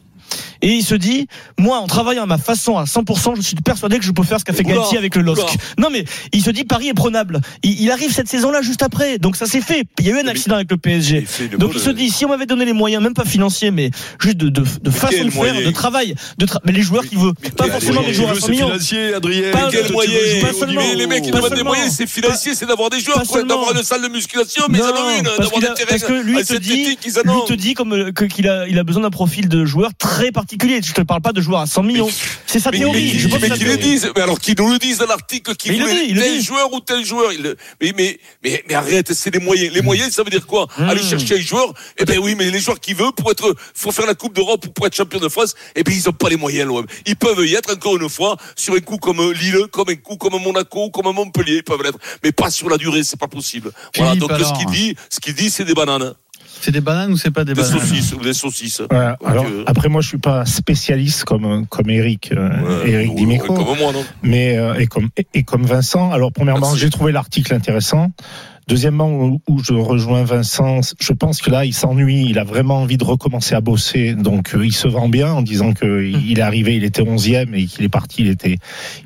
Et 0.62 0.74
il 0.74 0.84
se 0.84 0.96
dit, 0.96 1.28
moi, 1.58 1.78
en 1.80 1.88
travaillant 1.88 2.24
à 2.24 2.26
ma 2.26 2.38
façon 2.38 2.78
à 2.78 2.84
100%, 2.84 3.36
je 3.36 3.42
suis 3.42 3.56
persuadé 3.56 3.98
que 4.00 4.06
je 4.06 4.12
peux 4.12 4.24
faire 4.24 4.40
ce 4.40 4.46
qu'a 4.46 4.54
fait 4.54 4.64
Galtier 4.64 4.98
avec 4.98 5.16
le 5.16 5.22
LOSC. 5.22 5.42
Non, 5.78 5.90
mais 5.92 6.04
il 6.34 6.44
se 6.44 6.50
dit, 6.52 6.64
Paris 6.66 6.90
est 6.90 6.94
prenable. 6.94 7.40
Il, 7.64 7.80
il 7.82 7.92
arrive 7.92 8.12
cette 8.12 8.28
saison-là 8.28 8.62
juste 8.62 8.84
après. 8.84 9.18
Donc 9.20 9.36
ça 9.36 9.46
s'est 9.46 9.62
fait. 9.62 9.84
Il 10.00 10.06
y 10.08 10.12
a 10.12 10.16
eu 10.16 10.20
un 10.20 10.28
accident 10.28 10.56
avec 10.56 10.70
le 10.72 10.78
PSG. 10.78 11.26
Donc 11.58 11.72
il 11.76 11.80
se 11.80 11.90
dit, 11.92 12.10
si 12.10 12.26
on 12.26 12.30
m'avait 12.30 12.46
donné 12.46 12.66
les 12.66 12.74
moyens, 12.74 13.02
même 13.04 13.14
pas 13.14 13.26
financiers, 13.26 13.72
mais 13.72 13.90
juste 14.22 14.38
de, 14.38 14.50
de, 14.50 14.64
de 14.82 14.90
façon 14.92 15.24
de 15.26 15.30
faire, 15.32 15.54
de 15.66 15.72
travail, 15.72 16.16
de 16.38 16.46
tra- 16.46 16.60
mais 16.66 16.72
les 16.72 16.82
joueurs 16.82 17.06
qu'il 17.06 17.18
veut, 17.20 17.34
pas 17.56 17.68
forcément 17.72 18.02
des 18.02 18.14
joueurs 18.14 18.32
à 18.32 18.34
Tu 18.36 18.42
100 18.42 18.48
veux, 18.48 18.54
c'est 18.54 18.96
millions. 18.96 19.16
Adrien. 19.16 19.52
Pas- 19.52 19.70
Quel 19.72 19.92
moyen 19.92 20.12
pas 20.42 20.54
seulement. 20.54 20.82
les 20.96 21.08
mecs, 21.08 21.24
Pas 21.32 21.38
demandent 21.38 21.54
des 21.54 21.64
moyens, 21.64 21.94
c'est 21.96 22.08
financier, 22.08 22.54
c'est 22.56 22.66
d'avoir 22.66 22.90
des 22.90 23.00
joueurs, 23.00 23.18
d'avoir 23.48 23.76
une 23.76 23.84
salle 23.84 24.02
de 24.02 24.08
musculation, 24.10 24.64
mais 24.70 24.80
ils 24.80 24.84
en 24.84 24.88
ont 24.88 25.18
une, 25.18 25.24
d'avoir 25.24 25.60
des 25.62 25.68
a- 25.68 25.74
terrains 25.74 25.88
parce 25.90 26.04
que 26.04 26.14
lui, 26.14 26.36
te 27.46 27.54
dit, 27.54 27.74
comme 27.76 27.94
euh, 27.94 28.12
qu'il 28.12 28.48
a, 28.50 28.68
il 28.68 28.78
a 28.78 28.84
besoin 28.84 29.04
d'un 29.04 29.10
profil 29.10 29.48
de 29.48 29.64
joueur 29.66 29.92
très 29.98 30.32
particulier. 30.32 30.49
Je 30.52 30.94
te 30.94 31.02
parle 31.02 31.22
pas 31.22 31.32
de 31.32 31.42
joueurs 31.42 31.62
à 31.62 31.68
100 31.68 31.84
millions. 31.84 32.10
C'est 32.48 32.60
sa 32.60 32.72
Mais, 32.72 32.80
théorie. 32.80 33.12
mais, 33.14 33.20
Je 33.20 33.28
mais 33.28 33.50
que 33.50 33.54
qu'ils 33.56 33.68
le 33.68 33.78
disent. 33.78 34.12
Mais 34.16 34.22
alors 34.22 34.40
qu'ils 34.40 34.56
nous 34.58 34.72
le 34.72 34.80
disent 34.80 34.98
dans 34.98 35.06
l'article, 35.06 35.54
Mais 35.68 35.78
le 35.78 35.86
voulaient 35.86 36.08
dit, 36.08 36.14
tel 36.16 36.38
dit. 36.40 36.44
joueur 36.44 36.74
ou 36.74 36.80
tel 36.80 37.06
joueur. 37.06 37.32
Il 37.32 37.56
Mais, 37.82 37.94
mais, 37.96 38.20
mais, 38.44 38.64
mais 38.68 38.74
arrête, 38.74 39.14
c'est 39.14 39.32
les 39.34 39.40
moyens. 39.40 39.74
Les 39.74 39.82
moyens, 39.82 40.12
ça 40.12 40.24
veut 40.24 40.32
dire 40.32 40.48
quoi? 40.48 40.68
Mmh. 40.78 40.84
Aller 40.84 41.04
chercher 41.04 41.38
un 41.38 41.42
joueur? 41.42 41.74
Eh 41.98 42.06
ben 42.06 42.18
oui, 42.20 42.36
mais 42.36 42.50
les 42.50 42.60
joueurs 42.60 42.80
qui 42.80 42.94
veulent 42.94 43.14
pour 43.14 43.30
être, 43.32 43.56
faut 43.76 43.92
faire 43.92 44.08
la 44.08 44.16
Coupe 44.16 44.34
d'Europe 44.36 44.66
ou 44.66 44.72
pour 44.72 44.88
être 44.88 44.96
champion 44.96 45.20
de 45.20 45.30
France. 45.30 45.54
Eh 45.76 45.84
ben 45.84 45.94
ils 45.94 46.10
ont 46.10 46.14
pas 46.14 46.30
les 46.30 46.38
moyens, 46.38 46.68
l'OM. 46.68 46.86
Ils 47.06 47.16
peuvent 47.16 47.46
y 47.46 47.54
être 47.56 47.74
encore 47.74 47.98
une 47.98 48.10
fois 48.10 48.36
sur 48.56 48.74
un 48.74 48.80
coup 48.80 48.98
comme 48.98 49.32
Lille, 49.34 49.68
comme 49.72 49.90
un 49.90 49.96
coup 49.96 50.18
comme 50.18 50.42
Monaco, 50.42 50.90
comme 50.90 51.14
Montpellier. 51.14 51.58
Ils 51.58 51.64
peuvent 51.64 51.84
l'être, 51.84 52.00
mais 52.24 52.32
pas 52.32 52.50
sur 52.50 52.70
la 52.70 52.78
durée. 52.78 53.04
C'est 53.04 53.20
pas 53.20 53.28
possible. 53.28 53.72
Voilà. 53.96 54.12
Philippe, 54.14 54.22
Donc 54.28 54.32
alors. 54.32 54.56
ce 54.58 54.60
qu'il 54.64 54.72
dit, 54.72 54.96
ce 55.10 55.20
qu'il 55.20 55.36
dit, 55.36 55.50
c'est 55.52 55.66
des 55.66 55.74
bananes, 55.74 56.14
C'est 56.62 56.72
des 56.72 56.82
bananes 56.82 57.12
ou 57.12 57.18
c'est 57.18 57.32
pas 57.32 57.46
des 57.46 57.54
des 57.54 57.62
bananes 57.62 57.80
saucisses 57.80 58.14
ou 58.14 58.20
des 58.22 58.34
saucisses. 58.34 58.82
Alors, 58.90 59.46
euh, 59.46 59.64
après, 59.66 59.90
moi, 59.90 60.02
je 60.02 60.08
suis 60.08 60.18
pas 60.18 60.46
spécialiste 60.46 61.24
comme, 61.24 61.66
comme 61.68 61.90
Eric, 61.90 62.32
euh, 62.32 62.84
ouais, 62.84 62.92
Eric 62.92 63.16
Dimeco, 63.16 63.54
Comme 63.54 63.78
moi, 63.78 63.94
non 63.94 64.04
mais, 64.22 64.58
euh, 64.58 64.76
et, 64.76 64.88
comme, 64.88 65.10
et, 65.18 65.26
et 65.34 65.44
comme 65.44 65.64
Vincent. 65.64 66.12
Alors, 66.12 66.32
premièrement, 66.32 66.76
j'ai 66.76 66.90
trouvé 66.90 67.12
l'article 67.12 67.54
intéressant. 67.54 68.12
Deuxièmement, 68.68 69.10
où, 69.10 69.42
où 69.48 69.64
je 69.64 69.74
rejoins 69.74 70.24
Vincent, 70.24 70.82
je 71.00 71.14
pense 71.14 71.42
que 71.42 71.50
là, 71.50 71.66
il 71.66 71.74
s'ennuie, 71.74 72.28
il 72.30 72.38
a 72.38 72.44
vraiment 72.44 72.84
envie 72.84 72.98
de 72.98 73.04
recommencer 73.04 73.56
à 73.56 73.62
bosser, 73.62 74.14
donc 74.14 74.54
euh, 74.54 74.64
il 74.64 74.74
se 74.74 74.88
vend 74.88 75.10
bien 75.10 75.34
en 75.34 75.42
disant 75.42 75.74
que 75.74 76.04
il 76.04 76.38
est 76.38 76.44
arrivé, 76.44 76.76
il 76.76 76.84
était 76.84 77.02
onzième 77.02 77.56
et 77.56 77.66
qu'il 77.66 77.84
est 77.84 77.90
parti, 77.90 78.22
il 78.22 78.28
était, 78.28 78.60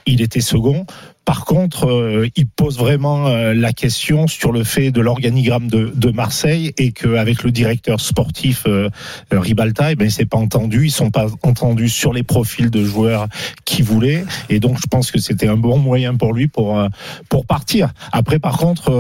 il 0.06 0.22
était 0.22 0.42
second. 0.42 0.86
Par 1.26 1.46
contre, 1.46 1.88
euh, 1.88 2.28
il 2.36 2.48
pose 2.48 2.78
vraiment 2.78 3.28
euh, 3.28 3.54
la 3.54 3.72
question 3.72 4.28
sur 4.28 4.52
le 4.52 4.64
fait 4.64 4.92
de 4.92 5.00
l'organigramme 5.00 5.68
de, 5.68 6.12
Marseille 6.12 6.74
et 6.78 6.92
qu'avec 6.92 7.44
le 7.44 7.52
directeur 7.52 8.00
sportif 8.00 8.66
euh, 8.68 8.90
Ribalta, 9.32 9.92
eh 9.92 9.96
ben, 9.96 10.06
il 10.06 10.12
s'est 10.12 10.26
pas 10.26 10.38
entendu. 10.38 10.86
Ils 10.86 10.92
sont 10.92 11.12
pas 11.12 11.28
entendus 11.42 11.90
sur 11.90 12.14
les 12.14 12.24
profils 12.24 12.70
de 12.70 12.84
joueurs 12.84 13.28
qu'il 13.66 13.86
voulait. 13.86 14.26
Et 14.50 14.60
donc, 14.60 14.78
je 14.80 14.88
pense 14.88 15.12
que 15.12 15.20
c'était 15.20 15.48
un 15.48 15.56
bon 15.56 15.78
moyen 15.78 16.16
pour 16.16 16.34
lui 16.34 16.48
pour, 16.48 16.80
pour 17.30 17.46
partir. 17.46 17.94
Après, 18.12 18.38
par 18.38 18.58
contre, 18.58 18.92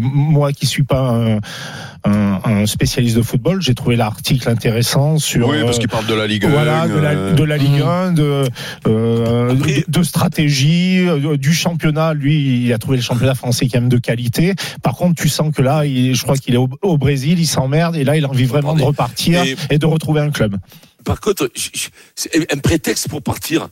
moi 0.00 0.52
qui 0.52 0.66
suis 0.66 0.82
pas 0.82 1.10
un, 1.10 1.38
un, 2.08 2.40
un 2.44 2.66
spécialiste 2.66 3.16
de 3.16 3.22
football, 3.22 3.60
j'ai 3.62 3.74
trouvé 3.74 3.96
l'article 3.96 4.48
intéressant 4.48 5.18
sur. 5.18 5.48
Oui, 5.48 5.58
parce 5.62 5.76
euh, 5.76 5.80
qu'il 5.80 5.88
parle 5.88 6.06
de 6.06 6.14
la 6.14 6.26
Ligue 6.26 6.44
1. 6.46 6.48
voilà, 6.48 6.88
de 6.88 6.98
la, 6.98 7.10
euh, 7.10 7.34
de 7.34 7.44
la 7.44 7.56
Ligue 7.56 7.80
1, 7.82 8.12
de, 8.12 8.44
euh, 8.86 9.50
Après- 9.52 9.84
de, 9.86 9.98
de 9.98 10.02
stratégie, 10.02 11.06
du 11.38 11.52
championnat. 11.52 12.14
Lui, 12.14 12.64
il 12.64 12.72
a 12.72 12.78
trouvé 12.78 12.96
le 12.96 13.02
championnat 13.02 13.34
français 13.34 13.68
quand 13.70 13.80
même 13.80 13.88
de 13.88 13.98
qualité. 13.98 14.54
Par 14.82 14.94
contre, 14.94 15.20
tu 15.20 15.28
sens 15.28 15.54
que 15.54 15.62
là, 15.62 15.84
il, 15.84 16.14
je 16.14 16.22
crois 16.22 16.36
qu'il 16.36 16.54
est 16.54 16.58
au, 16.58 16.68
au 16.82 16.98
Brésil, 16.98 17.38
il 17.38 17.46
s'emmerde 17.46 17.96
et 17.96 18.04
là, 18.04 18.16
il 18.16 18.24
a 18.24 18.28
envie 18.28 18.44
vraiment 18.44 18.74
de 18.74 18.82
repartir 18.82 19.44
et 19.70 19.78
de 19.78 19.86
retrouver 19.86 20.20
un 20.20 20.30
club. 20.30 20.56
Par 21.04 21.20
contre, 21.20 21.50
c'est 22.14 22.52
un 22.52 22.58
prétexte 22.58 23.08
pour 23.08 23.22
partir. 23.22 23.68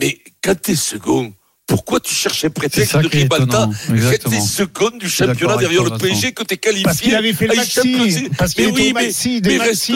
Mais 0.00 0.18
quand 0.42 0.60
t'es 0.60 0.76
second, 0.76 1.32
pourquoi 1.68 2.00
tu 2.00 2.14
C'est 2.14 2.50
prétexte 2.50 2.96
de 2.96 3.06
Ribalta 3.06 3.44
étonnant. 3.44 3.70
quand 3.86 3.94
Exactement. 3.94 4.34
t'es 4.34 4.40
second 4.40 4.90
du 4.98 5.08
championnat 5.08 5.56
derrière 5.58 5.84
le 5.84 5.90
PSG, 5.98 6.32
que 6.32 6.42
t'es 6.42 6.56
qualifié 6.56 6.82
Parce 6.84 7.00
qu'il 7.00 7.14
avait 7.14 7.32
fait 7.34 7.46
le 7.46 7.54
Maxi, 7.56 8.28
parce 8.36 8.56
Mais 8.56 8.66
oui, 8.66 8.92
mais- 8.94 9.04
Maxi, 9.04 9.40
mais 9.44 9.58
Maxi, 9.58 9.94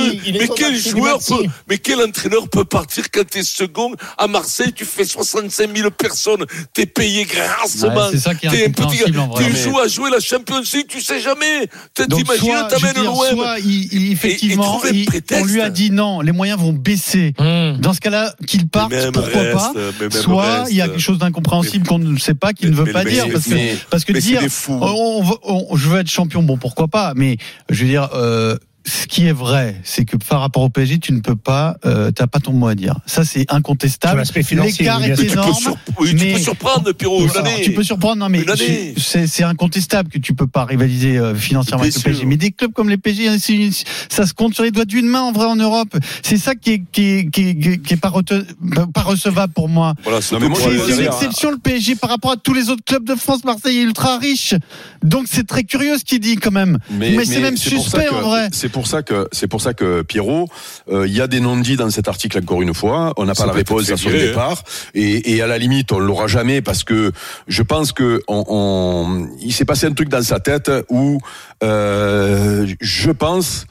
quel 0.57 0.76
joueur 0.79 1.19
peut, 1.26 1.45
mais 1.69 1.79
quel 1.79 2.00
entraîneur 2.02 2.49
peut 2.49 2.64
partir 2.67 3.05
quand 3.11 3.26
t'es 3.26 3.43
second 3.43 3.93
à 4.19 4.26
Marseille, 4.29 4.73
tu 4.75 4.85
fais 4.85 5.05
65 5.05 5.75
000 5.75 5.91
personnes, 5.91 6.45
t'es 6.75 6.85
payé 6.87 7.25
grassement. 7.25 7.88
Ouais, 7.97 8.09
c'est 8.12 8.19
ça 8.19 8.35
qui 8.35 8.47
est 8.47 8.50
T'es 8.50 8.67
un 8.67 8.71
petit 8.71 9.02
tu 9.02 9.57
joues 9.57 9.79
à 9.79 9.88
jouer 9.88 10.11
la 10.11 10.21
Champions 10.21 10.61
League, 10.75 10.87
tu 10.88 11.00
sais 11.00 11.21
jamais. 11.21 11.69
T'imagines, 11.95 12.67
t'amènes 12.69 13.02
l'OM. 13.02 13.14
soit 13.17 13.59
il, 13.61 13.88
il- 13.95 14.12
effectivement, 14.12 14.81
il- 14.93 15.07
prétexte. 15.07 15.43
on 15.43 15.47
lui 15.47 15.61
a 15.62 15.71
dit 15.71 15.91
non, 15.91 16.21
les 16.21 16.33
moyens 16.33 16.61
vont 16.61 16.73
baisser. 16.75 17.33
Hum. 17.38 17.79
Dans 17.81 17.95
ce 17.95 18.00
cas-là, 18.00 18.35
qu'il 18.47 18.69
parte, 18.69 18.93
pourquoi 19.12 19.43
pas? 19.52 19.73
Soit 20.11 20.67
il 20.71 20.76
y 20.76 20.83
a 20.83 20.88
quelque 20.88 21.00
chose 21.00 21.19
d'incompréhensible 21.19 21.62
qu'on 21.87 21.99
ne 21.99 22.19
sait 22.19 22.35
pas, 22.35 22.52
qu'il 22.52 22.71
ne 22.71 22.75
veut 22.76 22.85
mais- 22.85 22.92
pas 22.92 23.04
mais- 23.04 23.11
dire. 23.12 23.26
Parce 23.33 23.45
que, 23.47 23.88
parce 23.90 24.04
dire, 24.21 24.40
on- 24.69 25.23
on 25.45 25.71
on- 25.73 25.76
je 25.76 25.88
veux 25.88 26.00
être 26.00 26.11
champion, 26.11 26.42
bon, 26.42 26.57
pourquoi 26.57 26.88
pas, 26.88 27.12
mais 27.16 27.37
je 27.71 27.85
veux 27.85 27.90
dire, 27.90 28.09
euh, 28.14 28.57
ce 28.87 29.07
qui 29.07 29.27
est 29.27 29.33
vrai, 29.33 29.81
c'est 29.85 30.05
que 30.05 30.17
par 30.17 30.41
rapport 30.41 30.62
au 30.62 30.69
PSG, 30.69 30.99
tu 30.99 31.12
ne 31.12 31.21
peux 31.21 31.37
pas, 31.37 31.77
euh, 31.85 32.11
t'as 32.11 32.27
pas 32.27 32.41
ton 32.41 32.53
mot 32.53 32.69
à 32.69 32.75
dire. 32.75 32.97
Ça, 33.07 33.25
c'est 33.25 33.47
incontestable. 33.53 34.19
l'aspect 34.19 34.43
financier, 34.43 34.85
L'écart 34.85 35.03
est 35.05 35.15
sûr. 35.17 35.25
Tu 35.25 35.27
peux, 35.27 35.33
énorme. 35.33 35.53
oui, 36.01 36.09
tu 36.11 36.17
peux 36.35 36.39
surprendre, 36.39 36.93
Pierrot, 36.93 37.21
tu 37.62 37.73
peux 37.73 37.83
surprendre, 37.83 38.17
non 38.17 38.29
mais 38.29 38.39
c'est 38.97 39.27
c'est 39.27 39.43
incontestable 39.45 40.09
que 40.11 40.19
tu 40.19 40.35
peux 40.35 40.47
pas 40.47 40.65
rivaliser 40.65 41.19
euh, 41.19 41.35
financièrement 41.35 41.83
avec 41.85 41.95
le. 41.95 42.01
PSG. 42.01 42.25
Mais 42.27 42.37
des 42.37 42.51
clubs 42.51 42.73
comme 42.73 42.89
les 42.89 42.97
PSG, 42.97 43.29
hein, 43.29 43.37
ça 44.09 44.27
se 44.27 44.35
compte 44.35 44.55
sur 44.55 44.65
les 44.65 44.71
doigts 44.71 44.85
d'une 44.85 45.07
main 45.07 45.23
en 45.23 45.33
vrai 45.33 45.47
en 45.47 45.57
Europe. 45.57 45.97
C'est 46.23 46.37
ça 46.39 46.55
qui 46.55 46.73
est 46.73 46.83
qui 46.93 47.03
est, 47.05 47.31
qui 47.31 47.49
est, 47.49 47.55
qui 47.61 47.69
est- 47.71 47.79
qui 47.79 47.95
est 47.95 47.97
pas, 47.97 48.09
rete- 48.11 48.45
pas 48.93 49.03
recevable 49.03 49.53
pour 49.53 49.69
moi. 49.69 49.95
Voilà, 50.05 50.21
C'est 50.21 50.35
une 51.01 51.07
exception 51.07 51.51
le 51.51 51.59
PSG 51.59 51.97
par 51.97 52.11
rapport 52.11 52.33
à 52.33 52.37
tous 52.37 52.55
les 52.55 52.69
autres 52.71 52.85
clubs 52.85 53.05
de 53.05 53.15
France. 53.15 53.45
Marseille 53.45 53.79
est 53.79 53.83
ultra 53.83 54.19
riche, 54.19 54.55
donc 55.03 55.27
c'est 55.31 55.47
très 55.47 55.65
curieux 55.65 55.99
ce 55.99 56.05
qu'il 56.05 56.21
dit 56.21 56.37
quand 56.37 56.51
même. 56.51 56.79
Mais 57.17 57.25
c'est 57.25 57.41
même 57.41 57.57
suspect, 57.57 58.09
en 58.09 58.21
vrai. 58.21 58.49
C'est 58.73 58.79
pour 58.79 58.87
ça 58.87 59.02
que 59.02 59.29
c'est 59.33 59.49
pour 59.49 59.61
ça 59.61 59.75
que 59.75 60.00
Pierrot, 60.00 60.49
euh, 60.91 61.07
il 61.07 61.14
y 61.14 61.21
a 61.21 61.26
des 61.26 61.41
non-dits 61.41 61.76
dans 61.76 61.91
cet 61.91 62.09
article 62.09 62.38
encore 62.38 62.62
une 62.62 62.73
fois. 62.73 63.12
On 63.19 63.26
n'a 63.26 63.35
pas 63.35 63.45
la 63.45 63.52
réponse 63.52 63.91
à 63.91 63.99
son 63.99 64.09
virer, 64.09 64.23
hein. 64.23 64.26
départ 64.29 64.62
et, 64.95 65.35
et 65.35 65.43
à 65.43 65.47
la 65.47 65.59
limite 65.59 65.93
on 65.93 65.99
l'aura 65.99 66.26
jamais 66.26 66.62
parce 66.62 66.83
que 66.83 67.12
je 67.49 67.62
pense 67.62 67.93
que 67.93 68.23
on, 68.29 68.45
on- 68.49 69.29
il 69.43 69.52
s'est 69.52 69.67
passé 69.67 69.85
un 69.87 69.93
truc 69.93 70.09
dans 70.09 70.23
sa 70.23 70.41
tête 70.41 70.71
où 70.88 71.19
euh, 71.62 72.67
je 72.81 73.11
pense 73.11 73.67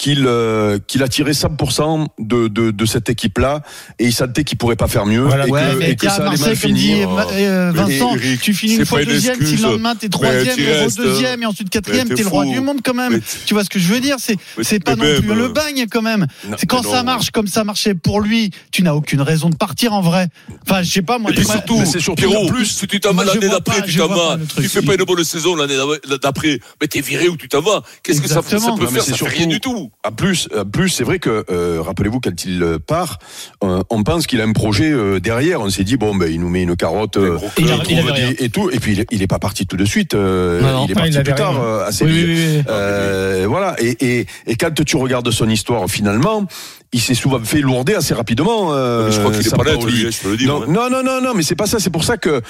qu'il 0.00 0.24
euh, 0.26 0.78
qu'il 0.86 1.02
a 1.02 1.08
tiré 1.08 1.32
100% 1.32 2.06
de, 2.18 2.48
de, 2.48 2.70
de 2.70 2.84
cette 2.86 3.10
équipe-là 3.10 3.60
et 3.98 4.06
il 4.06 4.14
sentait 4.14 4.44
qu'il 4.44 4.56
pourrait 4.56 4.74
pas 4.74 4.88
faire 4.88 5.04
mieux 5.04 5.20
Voilà. 5.20 5.46
et 5.46 5.50
Ouais, 5.50 5.60
que, 5.72 5.76
mais 5.76 5.90
et 5.90 5.96
que 5.96 6.06
ça 6.08 6.14
allait 6.26 6.38
mal 6.38 6.58
comme 6.58 6.72
dit 6.72 6.86
finir. 6.86 7.10
euh, 7.32 7.70
Vincent, 7.74 8.14
Eric, 8.16 8.40
tu 8.40 8.54
finis 8.54 8.76
une 8.76 8.86
fois 8.86 9.04
deuxième, 9.04 9.36
si 9.44 9.56
le 9.56 9.62
lendemain 9.62 9.94
t'es 9.94 10.08
troisième, 10.08 10.58
et 10.58 10.86
deuxième 10.96 11.42
et 11.42 11.46
ensuite 11.46 11.68
quatrième, 11.68 12.08
t'es 12.08 12.22
le 12.22 12.28
roi 12.28 12.46
du 12.46 12.60
monde 12.60 12.78
quand 12.82 12.94
même. 12.94 13.12
Mais- 13.12 13.20
Tu 13.44 13.52
vois 13.52 13.62
ce 13.62 13.68
que 13.68 13.78
je 13.78 13.92
veux 13.92 14.00
dire? 14.00 14.16
C'est 14.18 14.36
c'est 14.62 14.82
pas 14.82 14.96
mais 14.96 15.02
non 15.04 15.12
même, 15.12 15.22
plus 15.22 15.34
le 15.34 15.44
euh, 15.44 15.48
bagne 15.52 15.84
quand 15.90 16.02
même. 16.02 16.26
C'est 16.56 16.66
quand 16.66 16.82
ça 16.82 17.02
marche 17.02 17.30
comme 17.30 17.46
ça 17.46 17.64
marchait 17.64 17.94
pour 17.94 18.22
lui, 18.22 18.52
tu 18.72 18.82
n'as 18.82 18.94
aucune 18.94 19.20
raison 19.20 19.50
de 19.50 19.56
partir 19.56 19.92
en 19.92 20.00
vrai. 20.00 20.28
Enfin, 20.66 20.82
je 20.82 20.90
sais 20.90 21.02
pas 21.02 21.18
moi. 21.18 21.30
Et 21.36 21.44
surtout, 21.44 21.82
c'est 21.84 22.00
surtout 22.00 22.26
Pierrot, 22.26 22.46
en 22.46 22.48
plus, 22.48 22.64
si 22.64 22.86
tu 22.86 23.00
t'en 23.00 23.12
vas 23.12 23.24
l'année 23.24 23.48
d'après, 23.50 23.82
tu 23.82 23.98
t'en 23.98 24.08
vas, 24.08 24.38
tu 24.56 24.62
fais 24.68 24.80
pas 24.80 24.94
une 24.94 25.04
bonne 25.04 25.24
saison 25.24 25.56
l'année 25.56 25.76
d'après, 26.22 26.58
mais 26.80 26.86
t'es 26.88 27.02
viré 27.02 27.28
ou 27.28 27.36
tu 27.36 27.48
t'en 27.48 27.60
vas. 27.60 27.82
Qu'est-ce 28.02 28.22
que 28.22 28.28
ça, 28.28 28.40
peut 28.40 28.48
faire 28.86 29.02
c'est 29.02 29.28
rien 29.28 29.46
du 29.46 29.60
tout. 29.60 29.89
En 30.06 30.12
plus, 30.12 30.48
en 30.56 30.64
plus, 30.64 30.88
c'est 30.88 31.04
vrai 31.04 31.18
que 31.18 31.44
euh, 31.50 31.82
rappelez-vous 31.82 32.20
quand 32.20 32.44
il 32.44 32.62
euh, 32.62 32.78
part, 32.78 33.18
euh, 33.62 33.82
on 33.90 34.02
pense 34.02 34.26
qu'il 34.26 34.40
a 34.40 34.44
un 34.44 34.52
projet 34.52 34.90
euh, 34.90 35.20
derrière. 35.20 35.60
On 35.60 35.68
s'est 35.68 35.84
dit 35.84 35.96
bon 35.98 36.14
ben 36.14 36.30
il 36.32 36.40
nous 36.40 36.48
met 36.48 36.62
une 36.62 36.74
carotte 36.74 37.18
euh, 37.18 37.34
gros 37.34 37.50
Il 37.58 37.66
il 37.66 37.70
a- 37.72 37.74
trouve 37.78 37.86
il 37.92 37.98
avait 37.98 38.12
des- 38.12 38.24
rien. 38.26 38.34
et 38.38 38.48
tout. 38.48 38.70
Et 38.70 38.80
puis 38.80 38.92
il 38.96 39.04
il 39.10 39.22
est 39.22 39.26
pas 39.26 39.38
parti 39.38 39.66
tout 39.66 39.76
de 39.76 39.84
suite. 39.84 40.14
euh, 40.14 40.60
Non, 40.62 40.72
non. 40.72 40.84
il 40.86 40.90
est 40.92 40.94
Ah, 40.96 41.00
parti 41.00 41.16
il 41.16 41.22
plus 41.22 41.34
tard 41.34 41.60
euh, 41.62 41.84
à 41.84 41.90
Oui, 42.02 42.06
oui, 42.12 42.24
oui, 42.24 42.34
oui. 42.56 42.62
Euh, 42.68 43.44
voilà. 43.48 43.76
Et, 43.78 44.20
et, 44.20 44.26
et 44.46 44.56
quand 44.56 44.72
tu 44.84 44.96
regardes 44.96 45.30
son 45.30 45.48
histoire 45.50 45.86
finalement, 45.90 46.46
il 46.92 47.00
s'est 47.00 47.14
souvent 47.14 47.38
fait 47.44 47.60
lourder 47.60 47.94
assez 47.94 48.14
rapidement. 48.14 48.70
euh, 48.72 49.06
Mais 49.06 49.12
je 49.12 49.20
crois 49.20 49.30
qu'il 49.32 49.46
est 49.46 49.56
pas 49.56 49.64
net, 49.64 49.84
lui, 49.84 50.06
hein, 50.06 50.10
je 50.10 50.18
peux 50.20 50.30
le 50.32 50.36
dire. 50.36 50.48
Non, 50.48 50.60
ouais. 50.60 50.66
non, 50.66 50.90
non, 50.90 51.02
non, 51.04 51.20
non, 51.22 51.34
mais 51.34 51.42
c'est 51.44 51.54
pas 51.54 51.66
ça. 51.66 51.78
C'est 51.78 51.90
pour 51.90 52.02
ça 52.04 52.16
que 52.16 52.40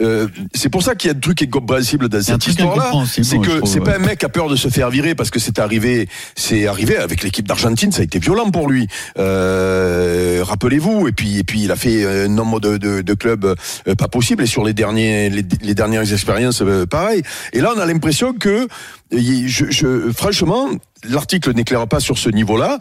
euh, 0.00 0.26
c'est 0.54 0.70
pour 0.70 0.82
ça 0.82 0.94
qu'il 0.94 1.08
y 1.08 1.10
a 1.10 1.14
des 1.14 1.20
trucs 1.20 1.42
incompréhensibles 1.42 2.08
dans 2.08 2.18
Il 2.18 2.26
y 2.28 2.30
a 2.30 2.34
un 2.34 2.38
cette 2.38 2.40
truc 2.40 2.58
histoire-là. 2.58 2.92
C'est 3.06 3.38
que 3.38 3.66
c'est 3.66 3.80
pas 3.80 3.90
ouais. 3.90 3.96
un 3.96 3.98
mec 4.06 4.20
qui 4.20 4.24
a 4.26 4.30
peur 4.30 4.48
de 4.48 4.56
se 4.56 4.68
faire 4.68 4.88
virer 4.90 5.14
parce 5.14 5.30
que 5.30 5.38
c'est 5.38 5.58
arrivé, 5.58 6.08
c'est 6.34 6.66
arrivé 6.66 6.96
avec 6.96 7.22
l'équipe 7.22 7.46
d'Argentine, 7.46 7.92
ça 7.92 8.00
a 8.00 8.04
été 8.04 8.18
violent 8.18 8.50
pour 8.50 8.70
lui. 8.70 8.88
Euh, 9.18 10.42
Rappelez-vous. 10.44 11.08
Et 11.08 11.12
puis 11.12 11.38
et 11.38 11.44
puis 11.44 11.62
il 11.62 11.70
a 11.70 11.76
fait 11.76 12.06
un 12.24 12.28
nombre 12.28 12.60
de, 12.60 12.76
de, 12.78 13.02
de 13.02 13.14
clubs 13.14 13.44
euh, 13.44 13.94
pas 13.94 14.08
possible 14.08 14.42
et 14.42 14.46
sur 14.46 14.64
les 14.64 14.72
derniers 14.72 15.28
les, 15.30 15.44
les 15.62 15.74
dernières 15.74 16.10
expériences 16.12 16.62
euh, 16.62 16.86
pareil. 16.86 17.22
Et 17.52 17.60
là 17.60 17.72
on 17.76 17.78
a 17.78 17.86
l'impression 17.86 18.32
que 18.32 18.66
je, 19.12 19.64
je, 19.70 20.10
franchement 20.12 20.68
l'article 21.08 21.52
n'éclaire 21.54 21.86
pas 21.88 22.00
sur 22.00 22.18
ce 22.18 22.28
niveau-là. 22.30 22.78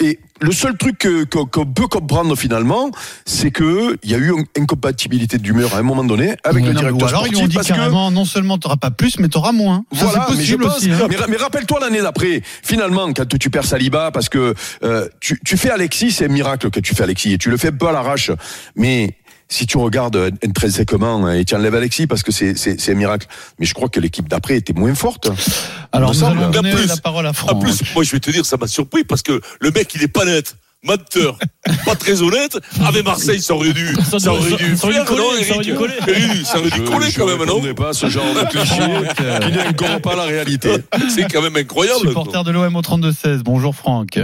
Et 0.00 0.18
le 0.40 0.52
seul 0.52 0.76
truc 0.76 1.06
qu'on 1.30 1.66
peut 1.66 1.86
comprendre 1.86 2.34
finalement, 2.36 2.90
c'est 3.26 3.50
que 3.50 3.98
il 4.02 4.10
y 4.10 4.14
a 4.14 4.18
eu 4.18 4.30
une 4.30 4.44
incompatibilité 4.62 5.38
d'humeur 5.38 5.74
à 5.74 5.78
un 5.78 5.82
moment 5.82 6.04
donné 6.04 6.36
avec 6.44 6.64
le 6.64 6.72
Non, 6.72 6.80
directeur 6.80 7.08
alors 7.08 7.26
ils 7.26 7.36
sportif 7.36 7.44
ont 7.44 7.48
dit 7.48 7.54
parce 7.56 7.68
que 7.68 8.10
non 8.12 8.24
seulement 8.24 8.58
tu 8.58 8.66
n'auras 8.66 8.76
pas 8.78 8.90
plus, 8.90 9.18
mais 9.18 9.28
tu 9.28 9.36
auras 9.38 9.52
moins. 9.52 9.84
Voilà, 9.90 10.26
mais 10.36 10.42
je 10.44 10.56
pense. 10.56 10.78
aussi. 10.78 10.90
hein. 10.90 11.06
Mais, 11.10 11.16
mais 11.28 11.36
rappelle-toi 11.36 11.78
l'année 11.80 12.00
d'après. 12.02 12.42
Finalement, 12.62 13.12
quand 13.12 13.38
tu 13.38 13.50
perds 13.50 13.64
Saliba, 13.66 14.10
parce 14.10 14.28
que 14.28 14.54
euh, 14.82 15.08
tu, 15.20 15.38
tu 15.44 15.56
fais 15.56 15.70
Alexis, 15.70 16.12
c'est 16.12 16.24
un 16.26 16.28
miracle 16.28 16.70
que 16.70 16.80
tu 16.80 16.94
fais 16.94 17.02
Alexis 17.02 17.32
et 17.34 17.38
tu 17.38 17.50
le 17.50 17.56
fais 17.56 17.72
peu 17.72 17.88
à 17.88 17.92
l'arrache. 17.92 18.30
Mais 18.76 19.16
si 19.52 19.66
tu 19.66 19.78
regardes 19.78 20.30
intrinsèquement 20.44 21.28
et 21.30 21.44
tu 21.44 21.54
enlèves 21.56 21.74
Alexis 21.74 22.06
parce 22.06 22.22
que 22.22 22.30
c'est 22.30 22.88
un 22.90 22.94
miracle. 22.94 23.26
Mais 23.58 23.66
je 23.66 23.74
crois 23.74 23.88
que 23.88 23.98
l'équipe 23.98 24.28
d'après 24.28 24.56
était 24.56 24.72
moins 24.72 24.94
forte. 24.94 25.28
Alors 25.92 26.12
nous 26.12 26.24
allons 26.24 26.44
En 26.44 26.50
donner 26.50 26.72
plus- 26.72 26.86
la 26.86 26.96
parole 26.96 27.26
à 27.26 27.30
En 27.30 27.32
Franck. 27.32 27.60
plus, 27.62 27.82
moi, 27.94 28.04
je 28.04 28.12
vais 28.12 28.20
te 28.20 28.30
dire, 28.30 28.44
ça 28.46 28.56
m'a 28.56 28.66
surpris 28.66 29.04
parce 29.04 29.22
que 29.22 29.40
le 29.60 29.70
mec, 29.70 29.94
il 29.94 30.02
est 30.02 30.08
pas 30.08 30.24
net. 30.24 30.56
Menteur, 30.82 31.36
pas 31.84 31.94
très 31.94 32.22
honnête. 32.22 32.58
Avec 32.86 33.04
Marseille, 33.04 33.42
ça 33.42 33.54
aurait 33.54 33.74
dû, 33.74 33.94
Ça 33.96 34.18
ça 34.18 34.32
aurait 34.32 34.56
dû 34.56 34.76
ça 34.78 34.86
aurait 34.86 34.94
faire, 34.94 35.04
coller, 35.04 35.20
non, 35.20 35.42
ça 35.42 35.54
aurait 35.56 35.64
dû 35.64 35.70
Eric 35.72 35.78
coller. 35.78 35.94
Eric, 36.08 36.46
Ça 36.46 36.58
aurait 36.58 36.70
dû 36.70 36.84
coller 36.84 37.12
quand 37.14 37.26
même, 37.26 37.44
non 37.44 37.74
pas 37.74 37.92
ce 37.92 38.08
genre 38.08 38.24
de 38.32 38.40
cliché 38.48 38.80
qui 39.14 39.52
n'incorpore 39.52 40.00
pas 40.00 40.16
la 40.16 40.22
réalité. 40.24 40.76
C'est 41.10 41.30
quand 41.30 41.42
même 41.42 41.56
incroyable. 41.56 42.00
Supporter 42.08 42.44
de 42.44 42.50
l'OM 42.52 42.74
au 42.76 42.80
32-16. 42.80 43.42
Bonjour 43.42 43.74
Franck. 43.74 44.18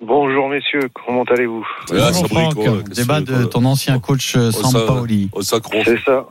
Bonjour 0.00 0.48
messieurs, 0.48 0.88
comment 1.04 1.24
allez-vous? 1.24 1.66
Bonjour 1.90 2.28
Franck. 2.28 2.88
Débat 2.94 3.20
de 3.20 3.44
ton 3.44 3.64
ancien 3.66 3.98
coach 3.98 4.36
euh, 4.36 4.50
Sampaoli. 4.52 5.28
C'est 5.42 6.00
ça. 6.04 6.24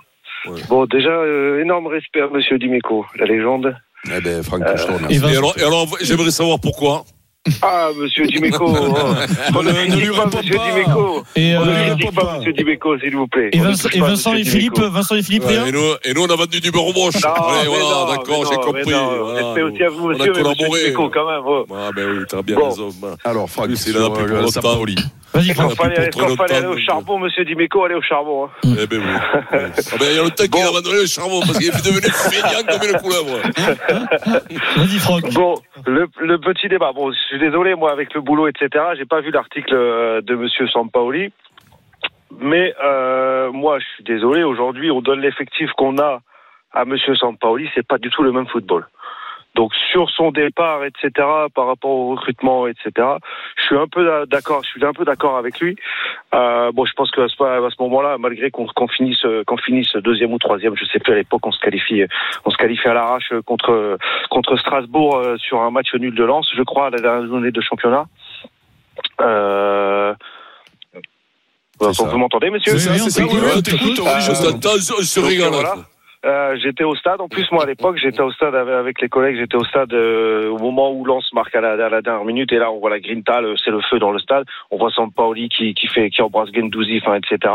Bon, 0.69 0.85
déjà, 0.85 1.09
euh, 1.09 1.61
énorme 1.61 1.87
respect 1.87 2.21
à 2.21 2.27
monsieur 2.33 2.57
Dimeco, 2.57 3.05
la 3.19 3.25
légende. 3.25 3.75
Eh 4.05 4.21
ben, 4.21 4.43
Franck, 4.43 4.61
et 5.57 5.63
alors, 5.63 5.97
j'aimerais 6.01 6.31
savoir 6.31 6.59
pourquoi. 6.59 7.05
Ah, 7.61 7.89
monsieur 7.97 8.25
Dimeco 8.27 8.65
oh. 8.69 8.95
On 9.55 9.63
Ne- 9.63 9.71
ne 9.71 9.95
lui 9.95 10.07
critique 10.09 10.15
pas 10.15 10.25
monsieur. 10.25 10.57
Dimeco 10.59 11.23
Et, 11.35 11.55
On 11.57 11.65
ne 11.65 11.71
euh, 11.71 11.85
critique 11.87 12.09
réponds 12.09 12.21
pas 12.25 12.37
monsieur 12.37 12.53
Dimeco, 12.53 12.99
s'il 12.99 13.15
vous 13.15 13.27
plaît. 13.27 13.49
et 13.53 13.59
Vincent, 13.59 13.89
et 13.93 13.99
Vincent 13.99 14.33
et 14.33 14.39
monsieur 14.39 14.51
Philippe. 14.51 14.79
Vincent 14.79 15.15
et 15.15 15.23
Philippe, 15.23 15.43
et, 15.49 15.71
nous, 15.71 15.79
et 16.03 16.13
nous, 16.13 16.21
on 16.23 16.29
a 16.29 16.35
vendu 16.35 16.59
du 16.59 16.71
beurre. 16.71 16.83
Non, 16.95 17.07
Allez, 17.07 17.59
mais 17.63 17.67
voilà, 17.67 18.15
d'accord, 18.17 18.43
mais 18.43 18.49
j'ai 18.49 18.55
compris. 18.55 18.83
mais 18.85 19.41
Respect 19.43 19.61
aussi 19.61 19.83
à 19.83 19.89
vous, 19.89 20.05
on 20.05 20.09
a 20.09 20.13
monsieur, 20.13 20.31
monsieur 20.31 20.43
collaboré. 20.43 20.79
Dimeco, 20.85 21.09
quand 21.09 21.27
même. 21.27 21.65
Ah, 21.75 21.89
ben 21.95 22.07
oui, 22.09 22.23
t'as 22.29 22.41
bien 22.41 22.55
Bon. 22.55 22.69
raison. 22.69 22.89
Alors, 23.23 23.49
Franck, 23.49 23.69
c'est 23.75 23.93
là, 23.93 24.09
plus 24.09 24.33
euh, 24.33 24.47
Sampaoli. 24.47 24.95
Vas-y, 25.33 25.53
Franck. 25.53 25.67
plus 25.69 25.75
fallait, 25.75 25.97
aller 25.99 26.09
longtemps, 26.17 26.69
au 26.71 26.77
charbon, 26.79 27.19
monsieur 27.19 27.43
Dimeco, 27.45 27.83
allez 27.83 27.95
au 27.95 28.01
charbon. 28.01 28.45
hein. 28.45 28.49
Eh 28.81 28.87
ben 28.87 28.99
oui. 28.99 29.05
Ah 29.51 29.95
ben, 29.99 30.05
il 30.09 30.15
y 30.15 30.19
a 30.19 30.23
longtemps 30.23 30.43
qu'il 30.45 30.61
a 30.63 30.67
abandonné 30.69 31.01
le 31.01 31.05
charbon 31.05 31.39
parce 31.41 31.57
qu'il 31.59 31.67
est 31.67 31.85
devenu 31.85 32.01
feignant 32.01 32.63
comme 32.67 32.89
une 32.89 32.97
couleuvre. 32.99 33.37
Vas-y, 34.77 34.99
Franck. 34.99 35.33
Bon, 35.33 35.55
le, 35.85 36.07
le 36.21 36.39
petit 36.39 36.67
débat. 36.69 36.91
Bon, 36.93 37.11
je 37.11 37.37
suis 37.38 37.46
désolé, 37.46 37.75
moi, 37.75 37.91
avec 37.91 38.13
le 38.13 38.22
boulot, 38.22 38.48
etc., 38.48 38.86
j'ai 38.98 39.06
pas 39.06 39.22
vu 39.22 39.32
l'article 39.32 39.74
euh, 39.74 40.22
de 40.22 40.36
Monsieur 40.36 40.67
Sampaoli. 40.67 41.32
Mais 42.39 42.74
euh, 42.84 43.51
moi, 43.51 43.79
je 43.79 43.86
suis 43.96 44.03
désolé. 44.03 44.44
Aujourd'hui, 44.44 44.91
on 44.91 45.01
donne 45.01 45.22
l'effectif 45.22 45.72
qu'on 45.74 45.98
a 46.00 46.22
à 46.74 46.86
Monsieur 46.86 47.15
Sampaoli. 47.15 47.70
C'est 47.75 47.88
pas 47.88 47.98
du 47.98 48.10
tout 48.10 48.24
le 48.24 48.32
même 48.32 48.48
football. 48.48 48.88
Donc 49.55 49.73
sur 49.91 50.09
son 50.11 50.31
départ, 50.31 50.83
etc., 50.83 51.09
par 51.55 51.65
rapport 51.65 51.89
au 51.89 52.11
recrutement, 52.11 52.67
etc., 52.67 52.91
je 53.55 53.63
suis 53.63 53.77
un 53.77 53.87
peu 53.87 54.25
d'accord. 54.27 54.63
Je 54.63 54.69
suis 54.69 54.85
un 54.85 54.93
peu 54.93 55.03
d'accord 55.03 55.37
avec 55.37 55.59
lui. 55.59 55.75
Euh, 56.35 56.71
bon, 56.71 56.85
je 56.85 56.93
pense 56.93 57.09
qu'à 57.09 57.27
ce, 57.27 57.43
à 57.43 57.69
ce 57.69 57.81
moment-là, 57.81 58.17
malgré 58.19 58.51
qu'on 58.51 58.87
finisse, 58.87 59.25
qu'on 59.47 59.57
finisse 59.57 59.95
deuxième 59.95 60.31
ou 60.31 60.37
troisième, 60.37 60.75
je 60.75 60.85
sais 60.85 60.99
plus 60.99 61.13
à 61.13 61.15
l'époque, 61.15 61.45
on 61.45 61.51
se 61.51 61.59
qualifie, 61.59 62.03
on 62.45 62.51
se 62.51 62.57
qualifie 62.57 62.87
à 62.87 62.93
l'arrache 62.93 63.33
contre 63.45 63.97
contre 64.29 64.57
Strasbourg 64.57 65.15
euh, 65.17 65.37
sur 65.37 65.61
un 65.61 65.71
match 65.71 65.93
nul 65.95 66.13
de 66.13 66.23
Lens, 66.23 66.47
je 66.55 66.63
crois, 66.63 66.87
à 66.87 66.89
la 66.91 66.99
dernière 66.99 67.27
journée 67.27 67.51
de 67.51 67.61
championnat. 67.61 68.05
Euh... 69.21 70.13
Vous 71.79 72.17
m'entendez, 72.17 72.49
monsieur? 72.49 72.77
C'est 72.77 72.87
ça, 72.87 72.91
oui, 72.91 72.99
c'est 72.99 73.09
ça. 73.09 73.21
t'écoute, 73.21 73.39
oui, 73.43 73.51
on 73.55 73.61
t'écoute, 73.61 73.99
on 74.01 75.03
se 75.03 75.19
régale. 75.19 75.53
Euh, 76.27 76.57
j'étais 76.62 76.84
au 76.84 76.93
stade. 76.96 77.22
En 77.22 77.29
plus, 77.29 77.50
moi, 77.51 77.63
à 77.63 77.65
l'époque, 77.65 77.97
j'étais 77.97 78.21
au 78.21 78.32
stade 78.32 78.54
avec, 78.54 79.01
les 79.01 79.08
collègues. 79.08 79.38
J'étais 79.38 79.56
au 79.56 79.63
stade 79.63 79.93
euh, 79.93 80.49
au 80.49 80.58
moment 80.58 80.91
où 80.91 81.06
Lens 81.06 81.32
marque 81.32 81.56
à 81.56 81.62
la, 81.62 82.01
dernière 82.01 82.25
minute. 82.25 82.51
Et 82.51 82.58
là, 82.58 82.69
on 82.69 82.80
voit 82.80 82.89
la 82.89 82.99
Grinta, 82.99 83.39
le- 83.39 83.56
c'est 83.56 83.71
le 83.71 83.80
feu 83.82 83.97
dans 83.97 84.12
le 84.12 84.19
stade. 84.19 84.45
On 84.69 84.78
voit 84.78 84.91
Sampaoli 84.91 85.47
qui, 85.47 85.73
qui 85.73 85.88
fait, 85.88 86.10
qui 86.10 86.21
embrasse 86.21 86.49
Gendouzi, 86.54 86.97
etc. 86.97 87.54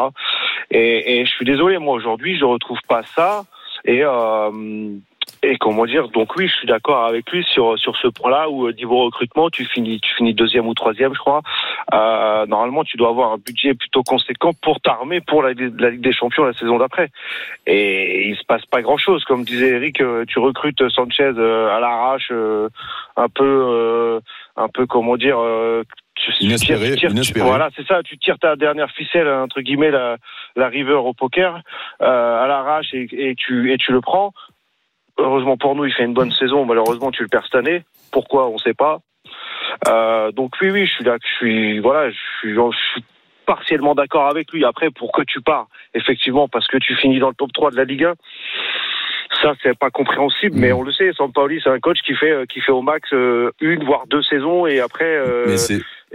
Et, 0.71 1.25
je 1.27 1.31
suis 1.31 1.45
désolé, 1.45 1.79
moi, 1.79 1.95
aujourd'hui, 1.95 2.39
je 2.39 2.45
retrouve 2.47 2.81
pas 2.89 3.03
ça. 3.03 3.43
Et, 3.85 4.03
euh, 4.05 4.51
et 5.45 5.59
comment 5.59 5.87
dire, 5.87 6.09
donc 6.09 6.37
oui, 6.37 6.47
je 6.47 6.55
suis 6.55 6.67
d'accord 6.69 7.05
avec 7.05 7.29
lui 7.33 7.43
sur 7.45 7.77
sur 7.79 7.97
ce 7.97 8.07
point-là 8.09 8.49
où 8.49 8.69
euh, 8.69 8.73
niveau 8.73 9.05
recrutement, 9.05 9.51
tu 9.51 9.65
finis 9.65 10.01
tu 10.01 10.15
finis 10.15 10.35
deuxième 10.35 10.69
ou 10.69 10.75
troisième, 10.75 11.15
je 11.15 11.19
crois. 11.19 11.43
Euh, 11.93 12.47
normalement, 12.47 12.85
tu 12.85 12.97
dois 12.97 13.09
avoir 13.09 13.33
un 13.33 13.39
budget 13.39 13.75
plutôt 13.75 14.03
conséquent 14.05 14.53
pour 14.63 14.81
t'armer 14.81 15.21
pour 15.21 15.43
la, 15.43 15.53
la 15.79 15.91
Ligue 15.91 16.01
des 16.01 16.13
Champions 16.13 16.45
la 16.45 16.53
saison 16.53 16.79
d'après. 16.79 17.09
Et 17.67 18.29
il 18.29 18.37
se 18.37 18.45
passe 18.45 18.65
pas 18.67 18.83
grand-chose, 18.83 19.25
comme 19.25 19.45
disait 19.45 19.71
Eric. 19.71 20.01
euh, 20.01 20.25
Tu 20.29 20.39
recrutes 20.39 20.89
Sanchez 20.91 21.33
euh, 21.37 21.75
à 21.77 21.81
l'arrache, 21.81 22.31
un 23.17 23.29
peu 23.29 24.21
un 24.57 24.69
peu 24.69 24.87
comment 24.87 25.17
dire. 25.17 25.39
tu- 26.15 26.33
tu 26.35 26.45
Inespéré, 26.45 26.79
tires- 26.79 26.93
tu 26.95 26.99
tires- 27.01 27.09
tu- 27.11 27.15
inespéré. 27.17 27.49
voilà, 27.49 27.69
c'est 27.75 27.87
ça. 27.87 28.03
Tu 28.05 28.17
tires 28.19 28.39
ta 28.39 28.55
dernière 28.55 28.91
ficelle 28.93 29.27
entre 29.29 29.61
guillemets 29.61 29.91
la, 29.91 30.19
la 30.55 30.69
river 30.69 30.95
au 30.95 31.15
poker 31.15 31.61
euh, 32.01 32.45
à 32.45 32.47
l'arrache 32.47 32.95
et, 32.95 33.09
et 33.13 33.35
tu 33.35 33.73
et 33.73 33.77
tu 33.79 33.91
le 33.93 34.01
prends. 34.01 34.33
Heureusement 35.19 35.57
pour 35.57 35.75
nous, 35.75 35.85
il 35.85 35.93
fait 35.93 36.05
une 36.05 36.15
bonne 36.15 36.33
saison. 36.33 36.65
Malheureusement, 36.65 37.11
tu 37.11 37.23
le 37.23 37.29
perds 37.29 37.45
cette 37.45 37.55
année. 37.55 37.83
Pourquoi 38.11 38.49
On 38.49 38.59
sait 38.59 38.75
pas. 38.75 39.01
Euh, 39.89 40.33
donc 40.33 40.55
oui, 40.61 40.71
oui, 40.71 40.87
je 40.87 40.93
suis 40.93 41.05
là, 41.05 41.17
je 41.23 41.33
suis 41.35 41.79
voilà, 41.79 42.11
je 42.11 42.17
suis, 42.41 42.55
je 42.55 42.79
suis 42.93 43.05
partiellement 43.47 43.95
d'accord 43.95 44.29
avec 44.29 44.53
lui. 44.53 44.65
Après, 44.65 44.91
pour 44.91 45.13
que 45.13 45.23
tu 45.23 45.41
pars, 45.41 45.67
effectivement, 45.95 46.49
parce 46.49 46.67
que 46.67 46.79
tu 46.79 46.95
finis 46.97 47.19
dans 47.19 47.29
le 47.29 47.35
top 47.35 47.53
3 47.53 47.71
de 47.71 47.77
la 47.77 47.85
Ligue 47.85 48.05
1, 48.05 48.15
ça 49.41 49.55
c'est 49.63 49.79
pas 49.79 49.91
compréhensible. 49.91 50.57
Mais 50.57 50.73
on 50.73 50.83
le 50.83 50.93
sait, 50.93 51.13
Sampaoli, 51.13 51.61
c'est 51.63 51.71
un 51.71 51.81
coach 51.81 51.99
qui 52.05 52.15
fait 52.15 52.31
euh, 52.31 52.45
qui 52.47 52.61
fait 52.61 52.73
au 52.73 52.83
max 52.83 53.09
euh, 53.13 53.51
une 53.61 53.85
voire 53.85 54.07
deux 54.07 54.23
saisons 54.23 54.67
et 54.67 54.81
après 54.81 55.05
euh, 55.05 55.45
Mais 55.47 55.57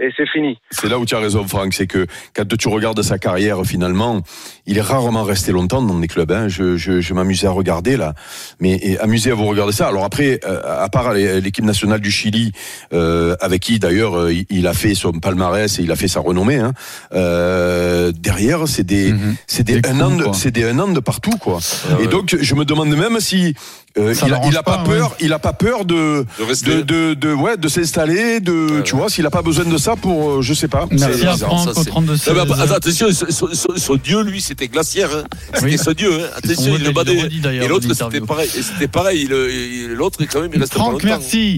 et 0.00 0.10
c'est 0.16 0.28
fini. 0.28 0.58
C'est 0.70 0.88
là 0.88 0.98
où 0.98 1.04
tu 1.06 1.14
as 1.14 1.18
raison, 1.18 1.46
Franck. 1.46 1.74
C'est 1.74 1.86
que 1.86 2.06
quand 2.34 2.56
tu 2.56 2.68
regardes 2.68 3.02
sa 3.02 3.18
carrière, 3.18 3.62
finalement, 3.64 4.22
il 4.66 4.78
est 4.78 4.82
rarement 4.82 5.24
resté 5.24 5.52
longtemps 5.52 5.82
dans 5.82 5.98
des 5.98 6.08
clubs. 6.08 6.30
Hein. 6.32 6.48
Je, 6.48 6.76
je, 6.76 7.00
je 7.00 7.14
m'amusais 7.14 7.46
à 7.46 7.50
regarder 7.50 7.96
là, 7.96 8.14
mais 8.60 8.78
et 8.82 8.98
amusé 8.98 9.30
à 9.30 9.34
vous 9.34 9.46
regarder 9.46 9.72
ça. 9.72 9.88
Alors 9.88 10.04
après, 10.04 10.40
euh, 10.46 10.60
à 10.84 10.88
part 10.88 11.12
l'équipe 11.14 11.64
nationale 11.64 12.00
du 12.00 12.10
Chili, 12.10 12.52
euh, 12.92 13.34
avec 13.40 13.62
qui 13.62 13.78
d'ailleurs 13.78 14.16
euh, 14.18 14.32
il- 14.32 14.46
il 14.50 14.66
a 14.66 14.74
fait 14.74 14.94
son 14.94 15.12
palmarès 15.12 15.78
et 15.78 15.82
il 15.82 15.90
a 15.92 15.96
fait 15.96 16.08
sa 16.08 16.20
renommée. 16.20 16.56
Hein, 16.58 16.72
euh, 17.14 18.12
derrière, 18.12 18.66
c'est 18.68 18.84
des, 18.84 19.12
Mhm. 19.12 19.36
c'est 19.46 19.62
des, 19.64 19.80
Des 19.80 19.88
un 19.88 19.92
coups, 19.98 20.26
an, 20.26 20.30
de, 20.30 20.34
c'est 20.34 20.50
des 20.50 20.64
un 20.64 20.78
an 20.78 20.88
de 20.88 21.00
partout, 21.00 21.36
quoi. 21.38 21.58
Ah 21.62 21.94
et 21.94 22.02
ouais. 22.02 22.06
donc, 22.08 22.36
je 22.40 22.54
me 22.54 22.64
demande 22.64 22.88
même 22.96 23.20
si 23.20 23.54
euh, 23.98 24.14
il, 24.26 24.32
a, 24.34 24.40
il 24.46 24.56
a 24.56 24.62
pas, 24.62 24.78
pas, 24.78 24.84
peur, 24.84 25.16
il 25.20 25.32
a 25.32 25.38
pas 25.38 25.52
peur 25.52 25.84
de 25.84 26.24
De 26.38 26.64
de, 26.64 26.82
de, 26.82 27.14
de, 27.14 27.32
ouais, 27.34 27.56
de 27.56 27.68
s'installer, 27.68 28.40
de, 28.40 28.52
Ouais, 28.52 28.82
tu 28.82 28.94
ouais. 28.94 29.00
vois, 29.00 29.10
s'il 29.10 29.26
a 29.26 29.30
pas 29.30 29.42
besoin 29.42 29.64
de 29.64 29.76
ça 29.76 29.96
pour, 29.96 30.30
euh, 30.38 30.42
je 30.42 30.54
sais 30.54 30.68
pas. 30.68 30.86
Merci 30.90 31.26
à. 31.26 31.36
Franck 31.36 31.68
c'est- 31.74 31.84
32 31.84 32.12
Non, 32.14 32.18
mais 32.34 32.40
attends, 32.62 32.74
attention, 32.74 33.06
son, 33.12 33.48
son- 33.52 33.76
son 33.76 33.96
dieu, 33.96 34.22
lui, 34.22 34.40
c'était 34.40 34.68
glaciaire. 34.68 35.10
Hein. 35.14 35.24
C'était 35.54 35.64
Oui. 35.66 35.78
son 35.78 35.92
dieu. 35.92 36.10
Hein. 36.12 36.26
Son 36.44 36.50
Attention, 36.52 36.74
il 36.78 36.84
le 36.84 36.92
badait. 36.92 37.28
Et 37.62 37.68
l'autre, 37.68 37.86
c'était 37.92 38.20
pareil. 38.20 38.48
C'était 38.50 38.88
pareil. 38.88 39.22
Il- 39.28 39.32
il- 39.32 39.88
L'autre, 39.94 40.18
quand 40.30 40.40
même, 40.40 40.50
il 40.54 40.60
pas 40.60 40.66
Franck, 40.66 40.92
longtemps. 40.92 41.06
merci. 41.06 41.56